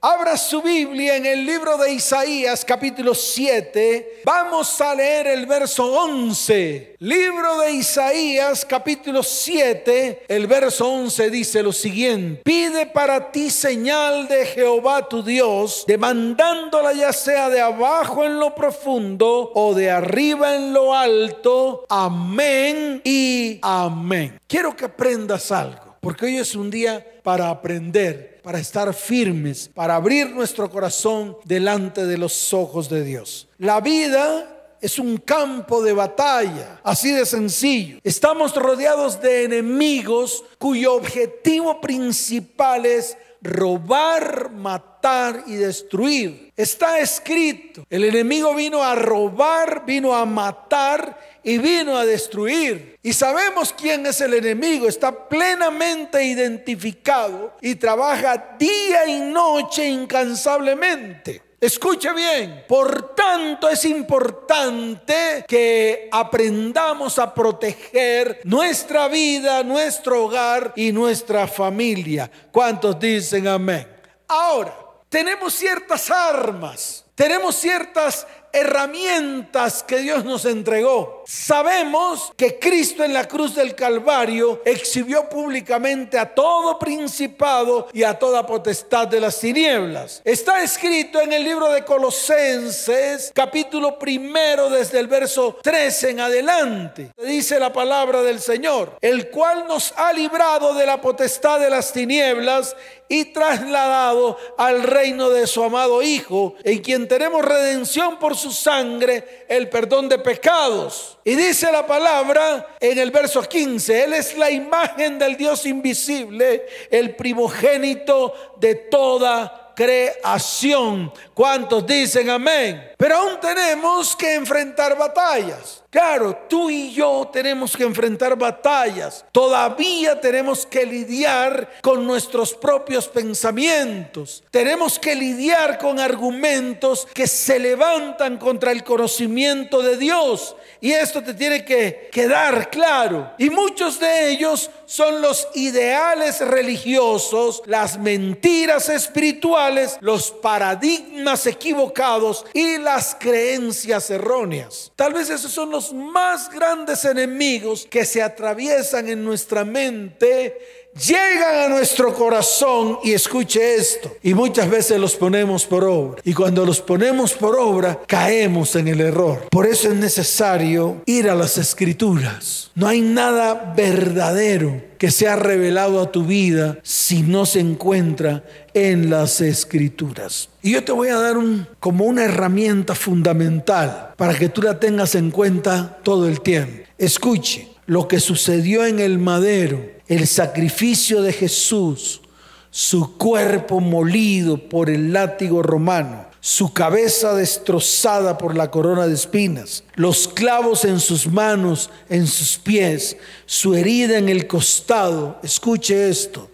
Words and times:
Abra 0.00 0.36
su 0.36 0.62
Biblia 0.62 1.16
en 1.16 1.26
el 1.26 1.44
libro 1.44 1.76
de 1.76 1.92
Isaías 1.92 2.64
capítulo 2.64 3.16
7. 3.16 4.20
Vamos 4.24 4.80
a 4.80 4.94
leer 4.94 5.26
el 5.26 5.44
verso 5.44 5.92
11. 5.92 6.94
Libro 7.00 7.58
de 7.58 7.72
Isaías 7.72 8.64
capítulo 8.64 9.24
7. 9.24 10.26
El 10.28 10.46
verso 10.46 10.88
11 10.88 11.30
dice 11.30 11.64
lo 11.64 11.72
siguiente. 11.72 12.42
Pide 12.44 12.86
para 12.86 13.32
ti 13.32 13.50
señal 13.50 14.28
de 14.28 14.46
Jehová 14.46 15.08
tu 15.08 15.24
Dios, 15.24 15.82
demandándola 15.88 16.92
ya 16.92 17.12
sea 17.12 17.50
de 17.50 17.60
abajo 17.60 18.24
en 18.24 18.38
lo 18.38 18.54
profundo 18.54 19.50
o 19.52 19.74
de 19.74 19.90
arriba 19.90 20.54
en 20.54 20.72
lo 20.74 20.94
alto. 20.94 21.84
Amén 21.88 23.02
y 23.02 23.58
amén. 23.62 24.38
Quiero 24.46 24.76
que 24.76 24.84
aprendas 24.84 25.50
algo, 25.50 25.96
porque 26.00 26.26
hoy 26.26 26.36
es 26.36 26.54
un 26.54 26.70
día 26.70 27.04
para 27.24 27.50
aprender 27.50 28.37
para 28.42 28.58
estar 28.58 28.92
firmes, 28.94 29.68
para 29.72 29.96
abrir 29.96 30.30
nuestro 30.30 30.70
corazón 30.70 31.36
delante 31.44 32.06
de 32.06 32.18
los 32.18 32.52
ojos 32.52 32.88
de 32.88 33.04
Dios. 33.04 33.48
La 33.58 33.80
vida 33.80 34.76
es 34.80 34.98
un 34.98 35.16
campo 35.18 35.82
de 35.82 35.92
batalla, 35.92 36.80
así 36.82 37.10
de 37.12 37.26
sencillo. 37.26 37.98
Estamos 38.04 38.54
rodeados 38.54 39.20
de 39.20 39.44
enemigos 39.44 40.44
cuyo 40.58 40.94
objetivo 40.94 41.80
principal 41.80 42.86
es 42.86 43.16
robar, 43.40 44.50
matar 44.52 45.44
y 45.46 45.54
destruir. 45.54 46.52
Está 46.56 46.98
escrito, 46.98 47.84
el 47.88 48.04
enemigo 48.04 48.54
vino 48.54 48.82
a 48.82 48.94
robar, 48.94 49.84
vino 49.86 50.14
a 50.14 50.24
matar 50.24 51.18
y 51.48 51.56
vino 51.56 51.96
a 51.96 52.04
destruir. 52.04 52.98
Y 53.02 53.14
sabemos 53.14 53.72
quién 53.72 54.04
es 54.04 54.20
el 54.20 54.34
enemigo, 54.34 54.86
está 54.86 55.28
plenamente 55.30 56.22
identificado 56.22 57.56
y 57.62 57.76
trabaja 57.76 58.56
día 58.58 59.06
y 59.06 59.20
noche 59.20 59.88
incansablemente. 59.88 61.40
Escuche 61.58 62.12
bien, 62.12 62.64
por 62.68 63.14
tanto 63.14 63.66
es 63.70 63.86
importante 63.86 65.46
que 65.48 66.10
aprendamos 66.12 67.18
a 67.18 67.32
proteger 67.32 68.42
nuestra 68.44 69.08
vida, 69.08 69.62
nuestro 69.62 70.26
hogar 70.26 70.74
y 70.76 70.92
nuestra 70.92 71.46
familia. 71.46 72.30
¿Cuántos 72.52 73.00
dicen 73.00 73.48
amén? 73.48 73.88
Ahora, 74.28 74.76
tenemos 75.08 75.54
ciertas 75.54 76.10
armas, 76.10 77.06
tenemos 77.14 77.54
ciertas 77.56 78.26
herramientas 78.52 79.82
que 79.82 79.98
Dios 79.98 80.24
nos 80.26 80.44
entregó. 80.44 81.17
Sabemos 81.30 82.32
que 82.38 82.58
Cristo 82.58 83.04
en 83.04 83.12
la 83.12 83.28
cruz 83.28 83.54
del 83.54 83.74
Calvario 83.74 84.62
exhibió 84.64 85.28
públicamente 85.28 86.18
a 86.18 86.34
todo 86.34 86.78
principado 86.78 87.86
y 87.92 88.02
a 88.02 88.18
toda 88.18 88.46
potestad 88.46 89.08
de 89.08 89.20
las 89.20 89.38
tinieblas. 89.38 90.22
Está 90.24 90.62
escrito 90.62 91.20
en 91.20 91.34
el 91.34 91.44
libro 91.44 91.68
de 91.68 91.84
Colosenses, 91.84 93.30
capítulo 93.34 93.98
primero, 93.98 94.70
desde 94.70 95.00
el 95.00 95.06
verso 95.06 95.58
13 95.62 96.12
en 96.12 96.20
adelante. 96.20 97.12
Dice 97.18 97.60
la 97.60 97.74
palabra 97.74 98.22
del 98.22 98.40
Señor, 98.40 98.96
el 99.02 99.28
cual 99.28 99.66
nos 99.68 99.92
ha 99.98 100.14
librado 100.14 100.72
de 100.72 100.86
la 100.86 100.98
potestad 100.98 101.60
de 101.60 101.68
las 101.68 101.92
tinieblas 101.92 102.74
y 103.08 103.26
trasladado 103.26 104.38
al 104.56 104.82
reino 104.82 105.30
de 105.30 105.46
su 105.46 105.62
amado 105.62 106.02
Hijo, 106.02 106.54
en 106.62 106.78
quien 106.80 107.08
tenemos 107.08 107.44
redención 107.44 108.18
por 108.18 108.36
su 108.36 108.50
sangre, 108.50 109.46
el 109.48 109.68
perdón 109.68 110.08
de 110.08 110.18
pecados. 110.18 111.17
Y 111.28 111.34
dice 111.34 111.70
la 111.70 111.86
palabra 111.86 112.74
en 112.80 112.98
el 112.98 113.10
verso 113.10 113.42
15, 113.42 114.04
Él 114.04 114.14
es 114.14 114.38
la 114.38 114.50
imagen 114.50 115.18
del 115.18 115.36
Dios 115.36 115.66
invisible, 115.66 116.64
el 116.90 117.16
primogénito 117.16 118.54
de 118.58 118.74
toda 118.74 119.67
creación. 119.78 121.12
¿Cuántos 121.32 121.86
dicen 121.86 122.28
amén? 122.30 122.90
Pero 122.96 123.16
aún 123.16 123.38
tenemos 123.40 124.16
que 124.16 124.34
enfrentar 124.34 124.98
batallas. 124.98 125.84
Claro, 125.88 126.36
tú 126.48 126.68
y 126.68 126.92
yo 126.92 127.30
tenemos 127.32 127.76
que 127.76 127.84
enfrentar 127.84 128.36
batallas. 128.36 129.24
Todavía 129.30 130.20
tenemos 130.20 130.66
que 130.66 130.84
lidiar 130.84 131.70
con 131.80 132.04
nuestros 132.04 132.52
propios 132.54 133.06
pensamientos. 133.06 134.42
Tenemos 134.50 134.98
que 134.98 135.14
lidiar 135.14 135.78
con 135.78 136.00
argumentos 136.00 137.06
que 137.14 137.28
se 137.28 137.58
levantan 137.60 138.36
contra 138.36 138.72
el 138.72 138.82
conocimiento 138.82 139.80
de 139.80 139.96
Dios. 139.96 140.56
Y 140.80 140.90
esto 140.90 141.22
te 141.22 141.34
tiene 141.34 141.64
que 141.64 142.10
quedar 142.12 142.68
claro. 142.68 143.32
Y 143.38 143.48
muchos 143.48 143.98
de 144.00 144.30
ellos 144.30 144.70
son 144.88 145.20
los 145.20 145.46
ideales 145.54 146.40
religiosos, 146.40 147.62
las 147.66 147.98
mentiras 147.98 148.88
espirituales, 148.88 149.98
los 150.00 150.30
paradigmas 150.30 151.46
equivocados 151.46 152.46
y 152.54 152.78
las 152.78 153.14
creencias 153.20 154.08
erróneas. 154.08 154.90
Tal 154.96 155.12
vez 155.12 155.28
esos 155.28 155.52
son 155.52 155.70
los 155.70 155.92
más 155.92 156.48
grandes 156.50 157.04
enemigos 157.04 157.86
que 157.90 158.06
se 158.06 158.22
atraviesan 158.22 159.10
en 159.10 159.22
nuestra 159.22 159.62
mente 159.62 160.87
llegan 160.98 161.56
a 161.64 161.68
nuestro 161.68 162.14
corazón 162.14 162.98
y 163.04 163.12
escuche 163.12 163.76
esto. 163.76 164.16
Y 164.22 164.34
muchas 164.34 164.68
veces 164.68 164.98
los 164.98 165.16
ponemos 165.16 165.64
por 165.66 165.84
obra. 165.84 166.20
Y 166.24 166.34
cuando 166.34 166.64
los 166.64 166.80
ponemos 166.80 167.32
por 167.32 167.56
obra, 167.56 168.00
caemos 168.06 168.74
en 168.76 168.88
el 168.88 169.00
error. 169.00 169.46
Por 169.50 169.66
eso 169.66 169.88
es 169.88 169.94
necesario 169.94 171.02
ir 171.06 171.30
a 171.30 171.34
las 171.34 171.58
escrituras. 171.58 172.70
No 172.74 172.88
hay 172.88 173.00
nada 173.00 173.74
verdadero 173.76 174.88
que 174.98 175.10
sea 175.10 175.36
revelado 175.36 176.00
a 176.00 176.10
tu 176.10 176.24
vida 176.24 176.78
si 176.82 177.22
no 177.22 177.46
se 177.46 177.60
encuentra 177.60 178.44
en 178.74 179.10
las 179.10 179.40
escrituras. 179.40 180.48
Y 180.62 180.72
yo 180.72 180.84
te 180.84 180.92
voy 180.92 181.08
a 181.08 181.18
dar 181.18 181.38
un, 181.38 181.66
como 181.78 182.04
una 182.04 182.24
herramienta 182.24 182.94
fundamental 182.94 184.14
para 184.16 184.36
que 184.36 184.48
tú 184.48 184.62
la 184.62 184.80
tengas 184.80 185.14
en 185.14 185.30
cuenta 185.30 185.98
todo 186.02 186.28
el 186.28 186.40
tiempo. 186.40 186.84
Escuche, 186.98 187.68
lo 187.86 188.06
que 188.06 188.20
sucedió 188.20 188.84
en 188.84 188.98
el 188.98 189.18
madero, 189.18 189.80
el 190.08 190.26
sacrificio 190.26 191.22
de 191.22 191.32
Jesús, 191.32 192.22
su 192.70 193.16
cuerpo 193.16 193.80
molido 193.80 194.68
por 194.68 194.90
el 194.90 195.12
látigo 195.12 195.62
romano, 195.62 196.26
su 196.40 196.72
cabeza 196.72 197.34
destrozada 197.34 198.38
por 198.38 198.56
la 198.56 198.70
corona 198.70 199.06
de 199.06 199.14
espinas, 199.14 199.84
los 199.94 200.28
clavos 200.28 200.84
en 200.84 200.98
sus 200.98 201.26
manos, 201.26 201.90
en 202.08 202.26
sus 202.26 202.56
pies, 202.58 203.16
su 203.44 203.74
herida 203.74 204.18
en 204.18 204.28
el 204.28 204.46
costado. 204.46 205.38
Escuche 205.42 206.08
esto, 206.08 206.50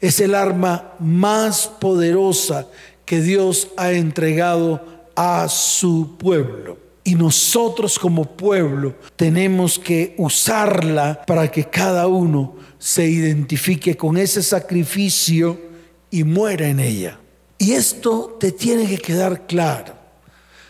es 0.00 0.20
el 0.20 0.34
arma 0.34 0.92
más 0.98 1.66
poderosa 1.66 2.66
que 3.06 3.22
Dios 3.22 3.68
ha 3.76 3.92
entregado 3.92 4.84
a 5.16 5.48
su 5.48 6.16
pueblo. 6.18 6.87
Y 7.08 7.14
nosotros 7.14 7.98
como 7.98 8.26
pueblo 8.26 8.94
tenemos 9.16 9.78
que 9.78 10.14
usarla 10.18 11.24
para 11.26 11.50
que 11.50 11.64
cada 11.64 12.06
uno 12.06 12.54
se 12.78 13.08
identifique 13.08 13.96
con 13.96 14.18
ese 14.18 14.42
sacrificio 14.42 15.58
y 16.10 16.22
muera 16.22 16.68
en 16.68 16.80
ella. 16.80 17.18
Y 17.56 17.72
esto 17.72 18.36
te 18.38 18.52
tiene 18.52 18.86
que 18.86 18.98
quedar 18.98 19.46
claro. 19.46 19.94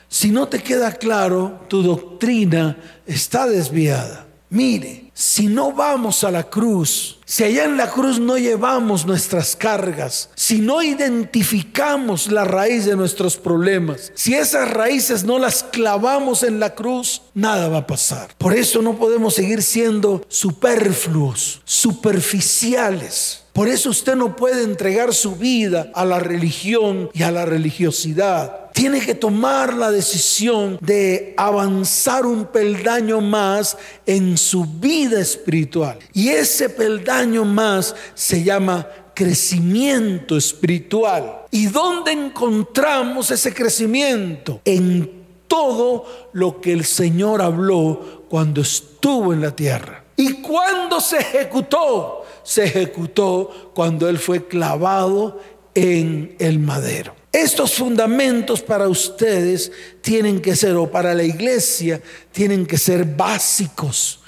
Si 0.07 0.31
no 0.31 0.47
te 0.47 0.61
queda 0.61 0.93
claro, 0.93 1.63
tu 1.67 1.83
doctrina 1.83 2.79
está 3.05 3.49
desviada. 3.49 4.28
Mire, 4.51 5.11
si 5.13 5.47
no 5.47 5.73
vamos 5.73 6.25
a 6.25 6.31
la 6.31 6.45
cruz, 6.45 7.19
si 7.27 7.45
allá 7.45 7.65
en 7.65 7.77
la 7.77 7.91
cruz 7.91 8.19
no 8.19 8.39
llevamos 8.39 9.05
nuestras 9.05 9.55
cargas, 9.55 10.31
si 10.35 10.61
no 10.61 10.83
identificamos 10.83 12.33
la 12.33 12.45
raíz 12.45 12.87
de 12.87 12.97
nuestros 12.97 13.37
problemas, 13.37 14.11
si 14.15 14.35
esas 14.35 14.71
raíces 14.71 15.25
no 15.25 15.39
las 15.39 15.63
clavamos 15.65 16.43
en 16.43 16.61
la 16.61 16.75
cruz, 16.75 17.21
nada 17.35 17.69
va 17.69 17.79
a 17.79 17.87
pasar. 17.87 18.31
Por 18.39 18.55
eso 18.55 18.81
no 18.81 18.97
podemos 18.97 19.35
seguir 19.35 19.63
siendo 19.63 20.25
superfluos, 20.29 21.61
superficiales. 21.65 23.43
Por 23.53 23.69
eso 23.69 23.91
usted 23.91 24.15
no 24.15 24.35
puede 24.37 24.63
entregar 24.63 25.13
su 25.13 25.37
vida 25.37 25.91
a 25.95 26.07
la 26.07 26.21
religión 26.21 27.11
y 27.13 27.25
a 27.25 27.33
la 27.33 27.45
religiosidad 27.45 28.68
tiene 28.79 29.01
que 29.01 29.17
tomar 29.17 29.75
la 29.75 29.91
decisión 29.91 30.79
de 30.81 31.35
avanzar 31.37 32.25
un 32.25 32.45
peldaño 32.45 33.21
más 33.21 33.77
en 34.07 34.39
su 34.39 34.65
vida 34.65 35.21
espiritual. 35.21 35.99
Y 36.13 36.29
ese 36.29 36.71
peldaño 36.71 37.45
más 37.45 37.97
se 38.15 38.45
llama 38.45 38.87
crecimiento 39.15 40.37
espiritual. 40.37 41.47
¿Y 41.51 41.67
dónde 41.67 42.13
encontramos 42.13 43.33
ese 43.33 43.53
crecimiento? 43.53 44.61
En 44.65 45.25
todo 45.49 46.05
lo 46.33 46.61
que 46.61 46.73
el 46.73 46.85
Señor 46.85 47.43
habló 47.43 48.27
cuando 48.29 48.61
estuvo 48.61 49.33
en 49.33 49.41
la 49.41 49.57
tierra. 49.57 50.05
¿Y 50.15 50.35
cuándo 50.35 51.01
se 51.01 51.19
ejecutó? 51.19 52.23
Se 52.45 52.67
ejecutó 52.67 53.73
cuando 53.75 54.09
Él 54.09 54.19
fue 54.19 54.47
clavado 54.47 55.41
en 55.75 56.37
el 56.39 56.61
madero. 56.61 57.18
Estos 57.39 57.75
fundamentos 57.75 58.61
para 58.61 58.89
ustedes 58.89 59.71
tienen 60.01 60.41
que 60.41 60.57
ser, 60.57 60.75
o 60.75 60.91
para 60.91 61.15
la 61.15 61.23
iglesia, 61.23 62.03
tienen 62.33 62.67
que 62.67 62.77
ser 62.77 63.05
básicos. 63.05 64.21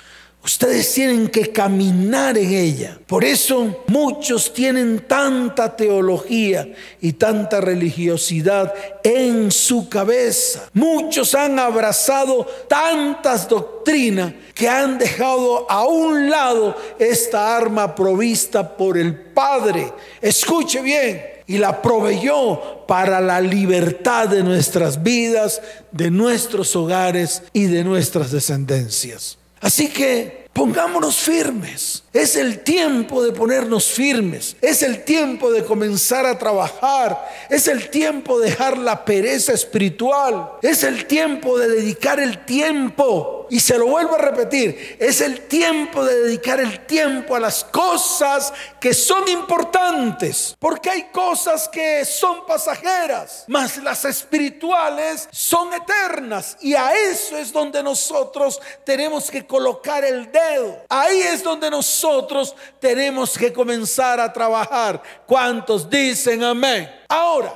Ustedes 0.45 0.95
tienen 0.95 1.27
que 1.29 1.51
caminar 1.51 2.39
en 2.39 2.55
ella. 2.55 3.01
Por 3.09 3.25
eso 3.25 3.83
muchos 3.89 4.55
tienen 4.55 5.01
tanta 5.09 5.75
teología 5.75 6.73
y 7.01 7.15
tanta 7.15 7.61
religiosidad 7.61 8.73
en 9.03 9.51
su 9.51 9.89
cabeza. 9.89 10.71
Muchos 10.73 11.35
han 11.35 11.59
abrazado 11.59 12.47
tantas 12.69 13.49
doctrinas 13.49 14.35
que 14.55 14.69
han 14.69 14.99
dejado 14.99 15.69
a 15.69 15.85
un 15.85 16.31
lado 16.31 16.77
esta 17.01 17.57
arma 17.57 17.93
provista 17.93 18.77
por 18.77 18.97
el 18.97 19.17
Padre. 19.17 19.93
Escuche 20.23 20.81
bien 20.81 21.30
y 21.51 21.59
la 21.59 21.83
proveyó 21.83 22.87
para 22.87 23.21
la 23.21 23.41
libertad 23.41 24.29
de 24.29 24.45
nuestras 24.45 25.03
vidas, 25.03 25.61
de 25.91 26.09
nuestros 26.09 26.77
hogares 26.77 27.43
y 27.53 27.65
de 27.65 27.83
nuestras 27.83 28.31
descendencias. 28.31 29.37
Así 29.61 29.89
que 29.89 30.47
pongámonos 30.53 31.17
firmes. 31.17 32.05
Es 32.13 32.35
el 32.35 32.65
tiempo 32.65 33.23
de 33.23 33.31
ponernos 33.31 33.87
firmes. 33.87 34.57
Es 34.61 34.83
el 34.83 35.05
tiempo 35.05 35.53
de 35.53 35.65
comenzar 35.65 36.27
a 36.27 36.37
trabajar. 36.37 37.29
Es 37.49 37.69
el 37.69 37.89
tiempo 37.89 38.41
de 38.41 38.51
dejar 38.51 38.79
la 38.79 39.05
pereza 39.05 39.53
espiritual. 39.53 40.55
Es 40.61 40.83
el 40.83 41.07
tiempo 41.07 41.57
de 41.57 41.69
dedicar 41.69 42.19
el 42.19 42.45
tiempo. 42.45 43.47
Y 43.49 43.61
se 43.61 43.79
lo 43.79 43.87
vuelvo 43.87 44.17
a 44.17 44.19
repetir. 44.19 44.97
Es 44.99 45.21
el 45.21 45.43
tiempo 45.43 46.05
de 46.05 46.23
dedicar 46.23 46.59
el 46.59 46.85
tiempo 46.87 47.37
a 47.37 47.41
las 47.41 47.63
cosas 47.63 48.53
que 48.81 48.93
son 48.93 49.29
importantes. 49.29 50.57
Porque 50.59 50.91
hay 50.91 51.03
cosas 51.13 51.69
que 51.69 52.05
son 52.05 52.45
pasajeras. 52.45 53.45
Mas 53.47 53.77
las 53.77 54.05
espirituales 54.05 55.29
son 55.31 55.73
eternas. 55.75 56.57
Y 56.61 56.75
a 56.75 56.93
eso 56.93 57.37
es 57.37 57.53
donde 57.53 57.85
nosotros 57.85 58.61
tenemos 58.83 59.31
que 59.31 59.47
colocar 59.47 60.05
el 60.05 60.31
dedo. 60.33 60.85
Ahí 60.89 61.21
es 61.21 61.45
donde 61.45 61.71
nosotros 61.71 62.00
nosotros 62.01 62.55
tenemos 62.79 63.37
que 63.37 63.53
comenzar 63.53 64.21
a 64.21 64.33
trabajar. 64.33 65.03
¿Cuántos 65.27 65.89
dicen 65.89 66.43
amén? 66.43 66.91
Ahora, 67.09 67.55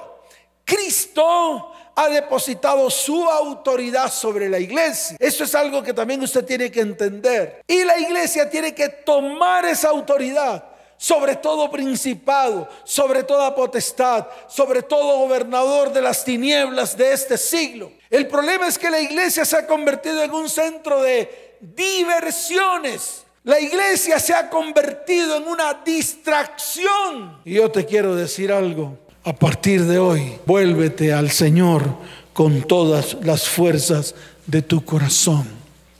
Cristo 0.64 1.72
ha 1.94 2.08
depositado 2.08 2.90
su 2.90 3.24
autoridad 3.24 4.12
sobre 4.12 4.48
la 4.50 4.58
iglesia. 4.58 5.16
Eso 5.18 5.44
es 5.44 5.54
algo 5.54 5.82
que 5.82 5.94
también 5.94 6.22
usted 6.22 6.44
tiene 6.44 6.70
que 6.70 6.80
entender. 6.80 7.62
Y 7.66 7.84
la 7.84 7.98
iglesia 7.98 8.50
tiene 8.50 8.74
que 8.74 8.88
tomar 8.88 9.64
esa 9.64 9.88
autoridad 9.88 10.64
sobre 10.96 11.36
todo 11.36 11.70
principado, 11.70 12.68
sobre 12.84 13.24
toda 13.24 13.54
potestad, 13.54 14.26
sobre 14.48 14.80
todo 14.80 15.18
gobernador 15.18 15.92
de 15.92 16.00
las 16.00 16.24
tinieblas 16.24 16.96
de 16.96 17.12
este 17.12 17.36
siglo. 17.36 17.92
El 18.08 18.26
problema 18.28 18.68
es 18.68 18.78
que 18.78 18.90
la 18.90 19.00
iglesia 19.00 19.44
se 19.44 19.56
ha 19.56 19.66
convertido 19.66 20.22
en 20.22 20.32
un 20.32 20.48
centro 20.48 21.02
de 21.02 21.58
diversiones 21.60 23.23
la 23.44 23.60
iglesia 23.60 24.18
se 24.18 24.32
ha 24.32 24.48
convertido 24.48 25.36
en 25.36 25.44
una 25.44 25.82
distracción. 25.84 27.38
Y 27.44 27.54
yo 27.54 27.70
te 27.70 27.84
quiero 27.84 28.16
decir 28.16 28.50
algo. 28.50 28.98
A 29.22 29.34
partir 29.34 29.84
de 29.84 29.98
hoy, 29.98 30.32
vuélvete 30.46 31.12
al 31.12 31.30
Señor 31.30 31.84
con 32.32 32.62
todas 32.62 33.18
las 33.22 33.46
fuerzas 33.46 34.14
de 34.46 34.62
tu 34.62 34.82
corazón. 34.84 35.46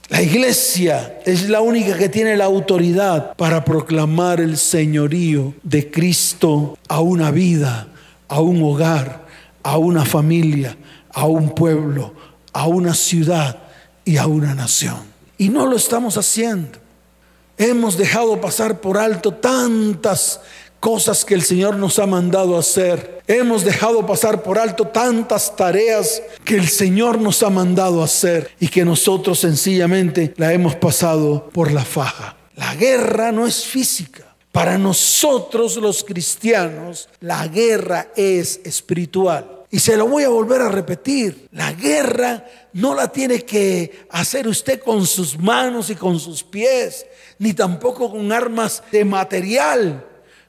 La 0.08 0.23
iglesia 0.23 1.20
es 1.25 1.49
la 1.49 1.61
única 1.61 1.96
que 1.96 2.08
tiene 2.08 2.37
la 2.37 2.44
autoridad 2.44 3.35
para 3.37 3.64
proclamar 3.64 4.41
el 4.41 4.56
señorío 4.56 5.55
de 5.62 5.91
Cristo 5.91 6.79
a 6.88 7.00
una 7.00 7.31
vida, 7.31 7.88
a 8.29 8.41
un 8.41 8.62
hogar, 8.62 9.26
a 9.62 9.76
una 9.76 10.05
familia, 10.05 10.76
a 11.11 11.26
un 11.26 11.55
pueblo, 11.55 12.14
a 12.52 12.67
una 12.67 12.94
ciudad 12.94 13.58
y 14.05 14.17
a 14.17 14.26
una 14.26 14.55
nación. 14.55 14.99
Y 15.37 15.50
no 15.50 15.67
lo 15.67 15.76
estamos 15.76 16.17
haciendo. 16.17 16.83
Hemos 17.56 17.97
dejado 17.97 18.41
pasar 18.41 18.81
por 18.81 18.99
alto 18.99 19.33
tantas 19.33 20.41
cosas 20.81 21.25
que 21.25 21.35
el 21.35 21.43
Señor 21.43 21.77
nos 21.77 21.99
ha 21.99 22.06
mandado 22.06 22.59
hacer. 22.59 23.23
Hemos 23.27 23.65
dejado 23.65 24.05
pasar 24.05 24.43
por 24.43 24.59
alto 24.59 24.89
tantas 24.89 25.55
tareas 25.55 26.21
que 26.45 26.56
el 26.56 26.69
Señor 26.69 27.21
nos 27.21 27.43
ha 27.43 27.51
mandado 27.51 28.03
hacer 28.03 28.51
y 28.59 28.69
que 28.69 28.85
nosotros 28.85 29.39
sencillamente 29.39 30.35
la 30.37 30.53
hemos 30.53 30.75
pasado 30.75 31.49
por 31.53 31.71
la 31.73 31.85
faja. 31.85 32.37
La 32.56 32.75
guerra 32.75 33.33
no 33.33 33.47
es 33.47 33.65
física. 33.65 34.35
Para 34.51 34.77
nosotros 34.77 35.77
los 35.77 36.05
cristianos, 36.05 37.09
la 37.21 37.49
guerra 37.49 38.09
es 38.15 38.61
espiritual. 38.65 39.65
Y 39.71 39.81
se 39.81 39.97
lo 39.97 40.06
voy 40.06 40.23
a 40.23 40.29
volver 40.29 40.61
a 40.61 40.69
repetir. 40.69 41.49
La 41.51 41.73
guerra 41.73 42.45
no 42.75 42.95
la 42.95 43.09
tiene 43.09 43.43
que 43.45 44.06
hacer 44.11 44.47
usted 44.47 44.81
con 44.81 45.05
sus 45.05 45.37
manos 45.37 45.91
y 45.91 45.97
con 45.97 46.21
sus 46.21 46.45
pies, 46.45 47.05
ni 47.38 47.52
tampoco 47.54 48.10
con 48.10 48.32
armas 48.32 48.82
de 48.90 49.04
material. 49.04 50.06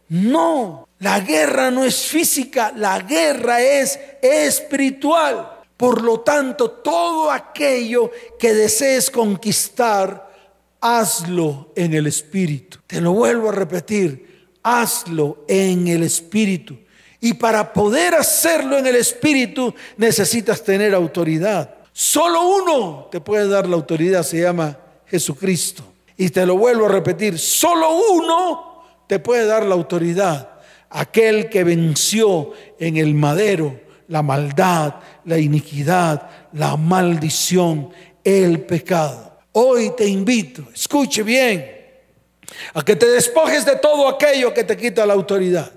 No, 0.10 0.88
la 1.00 1.20
guerra 1.20 1.72
no 1.72 1.84
es 1.84 2.06
física, 2.06 2.72
la 2.76 3.00
guerra 3.00 3.62
es 3.62 4.00
espiritual. 4.22 5.52
Por 5.78 6.02
lo 6.02 6.22
tanto, 6.22 6.72
todo 6.72 7.32
aquello 7.32 8.12
que 8.40 8.54
desees 8.54 9.10
conquistar, 9.10 10.32
hazlo 10.80 11.72
en 11.76 11.94
el 11.94 12.08
espíritu. 12.08 12.80
Te 12.88 13.02
lo 13.02 13.14
vuelvo 13.14 13.50
a 13.50 13.54
repetir, 13.54 14.48
hazlo 14.64 15.44
en 15.48 15.88
el 15.88 16.04
espíritu. 16.04 16.78
Y 17.26 17.34
para 17.34 17.74
poder 17.74 18.14
hacerlo 18.14 18.78
en 18.78 18.86
el 18.86 18.98
Espíritu 18.98 19.74
necesitas 19.98 20.64
tener 20.64 20.94
autoridad. 20.94 21.74
Solo 21.92 22.48
uno 22.48 23.08
te 23.12 23.20
puede 23.20 23.48
dar 23.48 23.68
la 23.68 23.76
autoridad, 23.76 24.22
se 24.22 24.42
llama 24.42 24.78
Jesucristo. 25.08 25.84
Y 26.18 26.30
te 26.30 26.46
lo 26.46 26.58
vuelvo 26.58 26.86
a 26.86 26.90
repetir, 26.90 27.38
solo 27.38 27.98
uno 28.14 28.84
te 29.08 29.20
puede 29.20 29.46
dar 29.46 29.66
la 29.66 29.76
autoridad. 29.76 30.50
Aquel 30.90 31.50
que 31.50 31.64
venció 31.64 32.54
en 32.80 32.98
el 32.98 33.14
madero 33.14 33.86
la 34.08 34.22
maldad, 34.22 34.96
la 35.26 35.38
iniquidad, 35.38 36.30
la 36.54 36.78
maldición, 36.78 37.90
el 38.24 38.62
pecado. 38.62 39.40
Hoy 39.54 39.94
te 39.96 40.06
invito, 40.06 40.66
escuche 40.74 41.24
bien, 41.24 41.72
a 42.74 42.84
que 42.84 42.96
te 42.96 43.08
despojes 43.08 43.66
de 43.66 43.78
todo 43.78 44.08
aquello 44.08 44.54
que 44.54 44.64
te 44.64 44.78
quita 44.78 45.06
la 45.06 45.14
autoridad. 45.14 45.72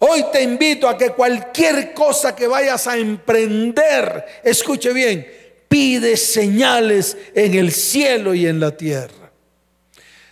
Hoy 0.00 0.24
te 0.32 0.42
invito 0.42 0.88
a 0.88 0.96
que 0.96 1.10
cualquier 1.10 1.92
cosa 1.92 2.36
que 2.36 2.46
vayas 2.46 2.86
a 2.86 2.96
emprender, 2.96 4.24
escuche 4.44 4.92
bien, 4.92 5.26
pide 5.68 6.16
señales 6.16 7.16
en 7.34 7.54
el 7.54 7.72
cielo 7.72 8.32
y 8.32 8.46
en 8.46 8.60
la 8.60 8.76
tierra. 8.76 9.17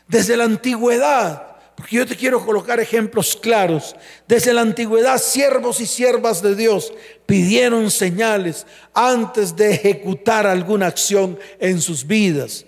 Desde 0.09 0.37
la 0.37 0.45
antigüedad, 0.45 1.57
porque 1.77 1.97
yo 1.97 2.07
te 2.07 2.17
quiero 2.17 2.45
colocar 2.45 2.81
ejemplos 2.81 3.37
claros, 3.37 3.95
desde 4.27 4.53
la 4.53 4.63
antigüedad 4.63 5.19
siervos 5.19 5.81
y 5.81 5.87
siervas 5.87 6.41
de 6.43 6.55
Dios 6.55 6.93
pidieron 7.27 7.91
señales 7.91 8.67
antes 8.95 9.55
de 9.55 9.73
ejecutar 9.73 10.47
alguna 10.47 10.87
acción 10.87 11.39
en 11.59 11.81
sus 11.81 12.07
vidas. 12.07 12.65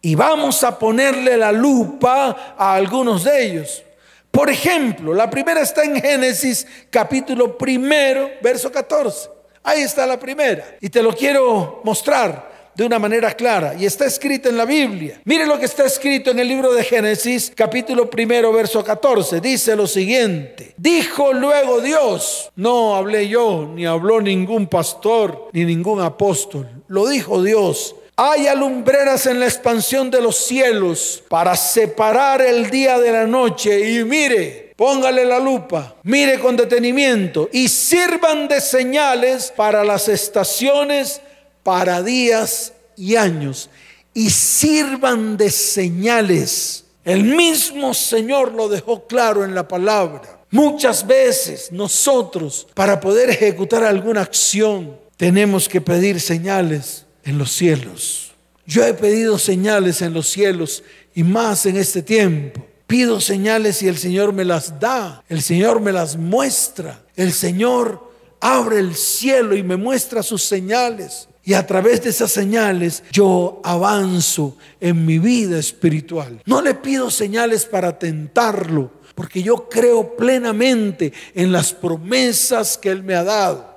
Y 0.00 0.14
vamos 0.14 0.62
a 0.62 0.78
ponerle 0.78 1.36
la 1.36 1.50
lupa 1.50 2.54
a 2.56 2.74
algunos 2.74 3.24
de 3.24 3.44
ellos. 3.44 3.82
Por 4.30 4.50
ejemplo, 4.50 5.14
la 5.14 5.30
primera 5.30 5.62
está 5.62 5.82
en 5.82 6.00
Génesis 6.00 6.66
capítulo 6.90 7.56
primero, 7.56 8.28
verso 8.42 8.70
14. 8.70 9.30
Ahí 9.62 9.82
está 9.82 10.06
la 10.06 10.18
primera. 10.18 10.76
Y 10.80 10.90
te 10.90 11.02
lo 11.02 11.14
quiero 11.14 11.80
mostrar 11.84 12.53
de 12.74 12.84
una 12.84 12.98
manera 12.98 13.32
clara. 13.32 13.74
Y 13.78 13.86
está 13.86 14.06
escrito 14.06 14.48
en 14.48 14.56
la 14.56 14.64
Biblia. 14.64 15.20
Mire 15.24 15.46
lo 15.46 15.58
que 15.58 15.66
está 15.66 15.84
escrito 15.84 16.30
en 16.30 16.38
el 16.38 16.48
libro 16.48 16.72
de 16.72 16.84
Génesis 16.84 17.52
capítulo 17.54 18.10
primero, 18.10 18.52
verso 18.52 18.82
14. 18.82 19.40
Dice 19.40 19.76
lo 19.76 19.86
siguiente. 19.86 20.74
Dijo 20.76 21.32
luego 21.32 21.80
Dios, 21.80 22.50
no 22.56 22.94
hablé 22.96 23.28
yo, 23.28 23.70
ni 23.74 23.86
habló 23.86 24.20
ningún 24.20 24.66
pastor, 24.66 25.48
ni 25.52 25.64
ningún 25.64 26.00
apóstol. 26.00 26.68
Lo 26.88 27.06
dijo 27.08 27.42
Dios. 27.42 27.94
Hay 28.16 28.46
alumbreras 28.46 29.26
en 29.26 29.40
la 29.40 29.46
expansión 29.46 30.08
de 30.08 30.20
los 30.20 30.36
cielos 30.36 31.24
para 31.28 31.56
separar 31.56 32.42
el 32.42 32.70
día 32.70 32.98
de 33.00 33.10
la 33.10 33.26
noche. 33.26 33.90
Y 33.90 34.04
mire, 34.04 34.72
póngale 34.76 35.24
la 35.24 35.40
lupa, 35.40 35.96
mire 36.04 36.38
con 36.38 36.56
detenimiento 36.56 37.48
y 37.52 37.68
sirvan 37.68 38.46
de 38.46 38.60
señales 38.60 39.52
para 39.56 39.82
las 39.84 40.08
estaciones, 40.08 41.20
para 41.64 42.02
días 42.02 42.72
y 42.96 43.16
años. 43.16 43.68
Y 44.14 44.30
sirvan 44.30 45.36
de 45.36 45.50
señales. 45.50 46.84
El 47.04 47.24
mismo 47.24 47.92
Señor 47.92 48.52
lo 48.52 48.68
dejó 48.68 49.08
claro 49.08 49.44
en 49.44 49.56
la 49.56 49.66
palabra. 49.66 50.40
Muchas 50.50 51.04
veces 51.04 51.72
nosotros, 51.72 52.68
para 52.74 53.00
poder 53.00 53.28
ejecutar 53.30 53.82
alguna 53.82 54.20
acción, 54.20 54.96
tenemos 55.16 55.68
que 55.68 55.80
pedir 55.80 56.20
señales 56.20 57.06
en 57.24 57.38
los 57.38 57.50
cielos. 57.50 58.32
Yo 58.66 58.84
he 58.84 58.94
pedido 58.94 59.38
señales 59.38 60.00
en 60.00 60.14
los 60.14 60.28
cielos 60.28 60.84
y 61.12 61.24
más 61.24 61.66
en 61.66 61.76
este 61.76 62.02
tiempo. 62.02 62.64
Pido 62.86 63.20
señales 63.20 63.82
y 63.82 63.88
el 63.88 63.98
Señor 63.98 64.32
me 64.32 64.44
las 64.44 64.78
da, 64.78 65.24
el 65.28 65.42
Señor 65.42 65.80
me 65.80 65.92
las 65.92 66.16
muestra, 66.16 67.02
el 67.16 67.32
Señor 67.32 68.12
abre 68.40 68.78
el 68.78 68.94
cielo 68.94 69.56
y 69.56 69.62
me 69.62 69.76
muestra 69.76 70.22
sus 70.22 70.42
señales. 70.42 71.28
Y 71.44 71.52
a 71.52 71.66
través 71.66 72.02
de 72.02 72.10
esas 72.10 72.32
señales 72.32 73.02
yo 73.12 73.60
avanzo 73.64 74.56
en 74.80 75.04
mi 75.04 75.18
vida 75.18 75.58
espiritual. 75.58 76.40
No 76.46 76.62
le 76.62 76.74
pido 76.74 77.10
señales 77.10 77.66
para 77.66 77.98
tentarlo, 77.98 78.90
porque 79.14 79.42
yo 79.42 79.68
creo 79.68 80.16
plenamente 80.16 81.12
en 81.34 81.52
las 81.52 81.74
promesas 81.74 82.78
que 82.78 82.90
Él 82.90 83.02
me 83.02 83.14
ha 83.14 83.24
dado. 83.24 83.74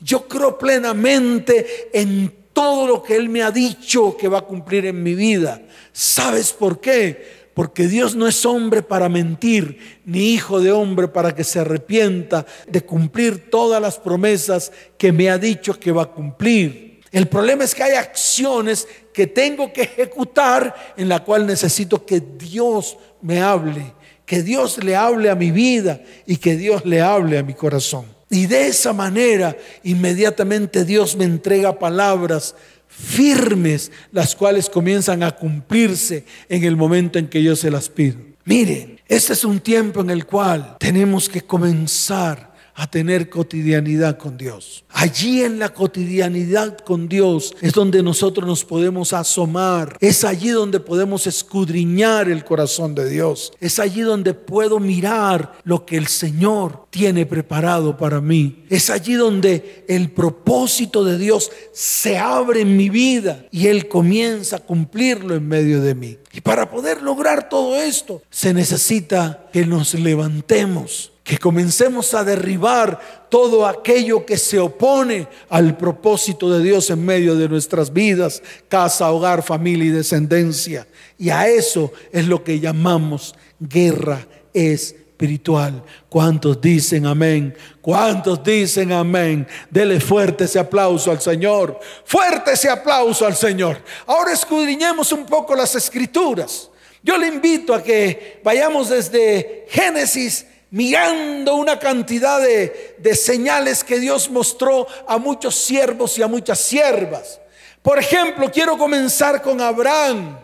Yo 0.00 0.26
creo 0.26 0.58
plenamente 0.58 1.90
en 1.92 2.32
todo 2.54 2.86
lo 2.86 3.02
que 3.02 3.16
Él 3.16 3.28
me 3.28 3.42
ha 3.42 3.50
dicho 3.50 4.16
que 4.16 4.28
va 4.28 4.38
a 4.38 4.46
cumplir 4.46 4.86
en 4.86 5.02
mi 5.02 5.14
vida. 5.14 5.60
¿Sabes 5.92 6.52
por 6.52 6.80
qué? 6.80 7.42
Porque 7.52 7.88
Dios 7.88 8.14
no 8.14 8.26
es 8.26 8.46
hombre 8.46 8.82
para 8.82 9.10
mentir, 9.10 10.00
ni 10.06 10.32
hijo 10.32 10.60
de 10.60 10.72
hombre 10.72 11.08
para 11.08 11.34
que 11.34 11.44
se 11.44 11.60
arrepienta 11.60 12.46
de 12.66 12.80
cumplir 12.80 13.50
todas 13.50 13.82
las 13.82 13.98
promesas 13.98 14.72
que 14.96 15.12
me 15.12 15.28
ha 15.28 15.36
dicho 15.36 15.78
que 15.78 15.92
va 15.92 16.04
a 16.04 16.10
cumplir. 16.10 16.91
El 17.12 17.28
problema 17.28 17.62
es 17.62 17.74
que 17.74 17.82
hay 17.82 17.92
acciones 17.92 18.88
que 19.12 19.26
tengo 19.26 19.70
que 19.70 19.82
ejecutar 19.82 20.94
en 20.96 21.10
la 21.10 21.22
cual 21.22 21.46
necesito 21.46 22.06
que 22.06 22.20
Dios 22.20 22.96
me 23.20 23.42
hable, 23.42 23.92
que 24.24 24.42
Dios 24.42 24.82
le 24.82 24.96
hable 24.96 25.28
a 25.28 25.34
mi 25.34 25.50
vida 25.50 26.00
y 26.26 26.38
que 26.38 26.56
Dios 26.56 26.86
le 26.86 27.02
hable 27.02 27.36
a 27.36 27.42
mi 27.42 27.52
corazón. 27.52 28.06
Y 28.30 28.46
de 28.46 28.68
esa 28.68 28.94
manera 28.94 29.54
inmediatamente 29.82 30.86
Dios 30.86 31.14
me 31.14 31.26
entrega 31.26 31.78
palabras 31.78 32.54
firmes, 32.88 33.92
las 34.10 34.34
cuales 34.34 34.70
comienzan 34.70 35.22
a 35.22 35.32
cumplirse 35.32 36.24
en 36.48 36.64
el 36.64 36.76
momento 36.76 37.18
en 37.18 37.28
que 37.28 37.42
yo 37.42 37.54
se 37.56 37.70
las 37.70 37.90
pido. 37.90 38.16
Miren, 38.44 39.00
este 39.06 39.34
es 39.34 39.44
un 39.44 39.60
tiempo 39.60 40.00
en 40.00 40.08
el 40.08 40.24
cual 40.24 40.76
tenemos 40.78 41.28
que 41.28 41.42
comenzar 41.42 42.51
a 42.82 42.90
tener 42.90 43.30
cotidianidad 43.30 44.18
con 44.18 44.36
Dios. 44.36 44.84
Allí 44.88 45.44
en 45.44 45.60
la 45.60 45.68
cotidianidad 45.68 46.78
con 46.78 47.08
Dios 47.08 47.54
es 47.60 47.74
donde 47.74 48.02
nosotros 48.02 48.44
nos 48.44 48.64
podemos 48.64 49.12
asomar. 49.12 49.96
Es 50.00 50.24
allí 50.24 50.48
donde 50.48 50.80
podemos 50.80 51.28
escudriñar 51.28 52.28
el 52.28 52.44
corazón 52.44 52.96
de 52.96 53.08
Dios. 53.08 53.52
Es 53.60 53.78
allí 53.78 54.00
donde 54.00 54.34
puedo 54.34 54.80
mirar 54.80 55.52
lo 55.62 55.86
que 55.86 55.96
el 55.96 56.08
Señor 56.08 56.86
tiene 56.90 57.24
preparado 57.24 57.96
para 57.96 58.20
mí. 58.20 58.64
Es 58.68 58.90
allí 58.90 59.12
donde 59.14 59.84
el 59.86 60.10
propósito 60.10 61.04
de 61.04 61.18
Dios 61.18 61.52
se 61.72 62.18
abre 62.18 62.62
en 62.62 62.76
mi 62.76 62.88
vida 62.88 63.46
y 63.52 63.68
Él 63.68 63.86
comienza 63.86 64.56
a 64.56 64.58
cumplirlo 64.58 65.36
en 65.36 65.46
medio 65.46 65.80
de 65.82 65.94
mí. 65.94 66.18
Y 66.32 66.40
para 66.40 66.68
poder 66.68 67.00
lograr 67.00 67.48
todo 67.48 67.76
esto 67.76 68.22
se 68.28 68.52
necesita 68.52 69.48
que 69.52 69.66
nos 69.66 69.94
levantemos 69.94 71.11
que 71.24 71.38
comencemos 71.38 72.14
a 72.14 72.24
derribar 72.24 73.28
todo 73.28 73.66
aquello 73.66 74.26
que 74.26 74.36
se 74.36 74.58
opone 74.58 75.28
al 75.48 75.76
propósito 75.76 76.50
de 76.50 76.62
Dios 76.62 76.90
en 76.90 77.04
medio 77.04 77.36
de 77.36 77.48
nuestras 77.48 77.92
vidas, 77.92 78.42
casa, 78.68 79.10
hogar, 79.10 79.42
familia 79.42 79.86
y 79.86 79.90
descendencia. 79.90 80.86
Y 81.18 81.30
a 81.30 81.48
eso 81.48 81.92
es 82.10 82.26
lo 82.26 82.42
que 82.42 82.58
llamamos 82.58 83.34
guerra 83.60 84.26
espiritual. 84.52 85.84
¿Cuántos 86.08 86.60
dicen 86.60 87.06
amén? 87.06 87.54
¿Cuántos 87.80 88.42
dicen 88.42 88.90
amén? 88.90 89.46
Dele 89.70 90.00
fuerte 90.00 90.44
ese 90.44 90.58
aplauso 90.58 91.12
al 91.12 91.20
Señor. 91.20 91.78
Fuerte 92.04 92.52
ese 92.52 92.68
aplauso 92.68 93.24
al 93.24 93.36
Señor. 93.36 93.78
Ahora 94.06 94.32
escudriñemos 94.32 95.12
un 95.12 95.24
poco 95.24 95.54
las 95.54 95.74
escrituras. 95.76 96.68
Yo 97.04 97.16
le 97.16 97.28
invito 97.28 97.74
a 97.74 97.82
que 97.82 98.40
vayamos 98.44 98.88
desde 98.88 99.66
Génesis 99.68 100.46
mirando 100.72 101.56
una 101.56 101.78
cantidad 101.78 102.40
de, 102.40 103.14
señales 103.14 103.84
que 103.84 104.00
Dios 104.00 104.30
mostró 104.30 104.86
a 105.06 105.18
muchos 105.18 105.54
siervos 105.54 106.18
y 106.18 106.22
a 106.22 106.26
muchas 106.26 106.58
siervas. 106.58 107.40
Por 107.82 107.98
ejemplo, 107.98 108.50
quiero 108.50 108.78
comenzar 108.78 109.42
con 109.42 109.60
Abraham. 109.60 110.38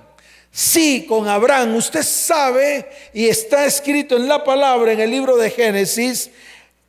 Sí, 0.51 1.07
con 1.09 1.29
Abraham. 1.29 1.77
Usted 1.77 2.03
sabe, 2.03 2.89
y 3.15 3.27
está 3.27 3.65
escrito 3.65 4.17
en 4.17 4.29
la 4.29 4.45
palabra, 4.45 4.93
en 4.93 5.01
el 5.01 5.11
libro 5.11 5.37
de 5.37 5.51
Génesis, 5.51 6.31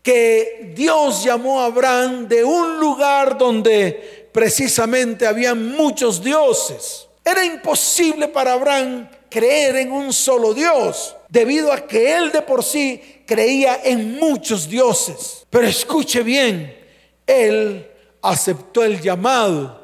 que 0.04 0.74
Dios 0.76 1.24
llamó 1.24 1.62
a 1.62 1.66
Abraham 1.66 2.28
de 2.28 2.44
un 2.44 2.78
lugar 2.78 3.38
donde 3.38 4.30
precisamente 4.34 5.26
había 5.26 5.56
muchos 5.56 6.22
dioses. 6.22 7.08
Era 7.24 7.46
imposible 7.46 8.28
para 8.28 8.54
Abraham 8.54 9.10
creer 9.30 9.78
en 9.78 9.92
un 9.92 10.12
solo 10.12 10.54
Dios, 10.54 11.16
debido 11.30 11.72
a 11.72 11.88
que 11.88 12.18
él 12.18 12.32
de 12.32 12.42
por 12.42 12.64
sí 12.64 13.19
creía 13.30 13.82
en 13.84 14.18
muchos 14.18 14.68
dioses. 14.68 15.46
Pero 15.52 15.68
escuche 15.68 16.24
bien, 16.24 16.76
él 17.28 17.88
aceptó 18.24 18.84
el 18.84 19.00
llamado, 19.00 19.80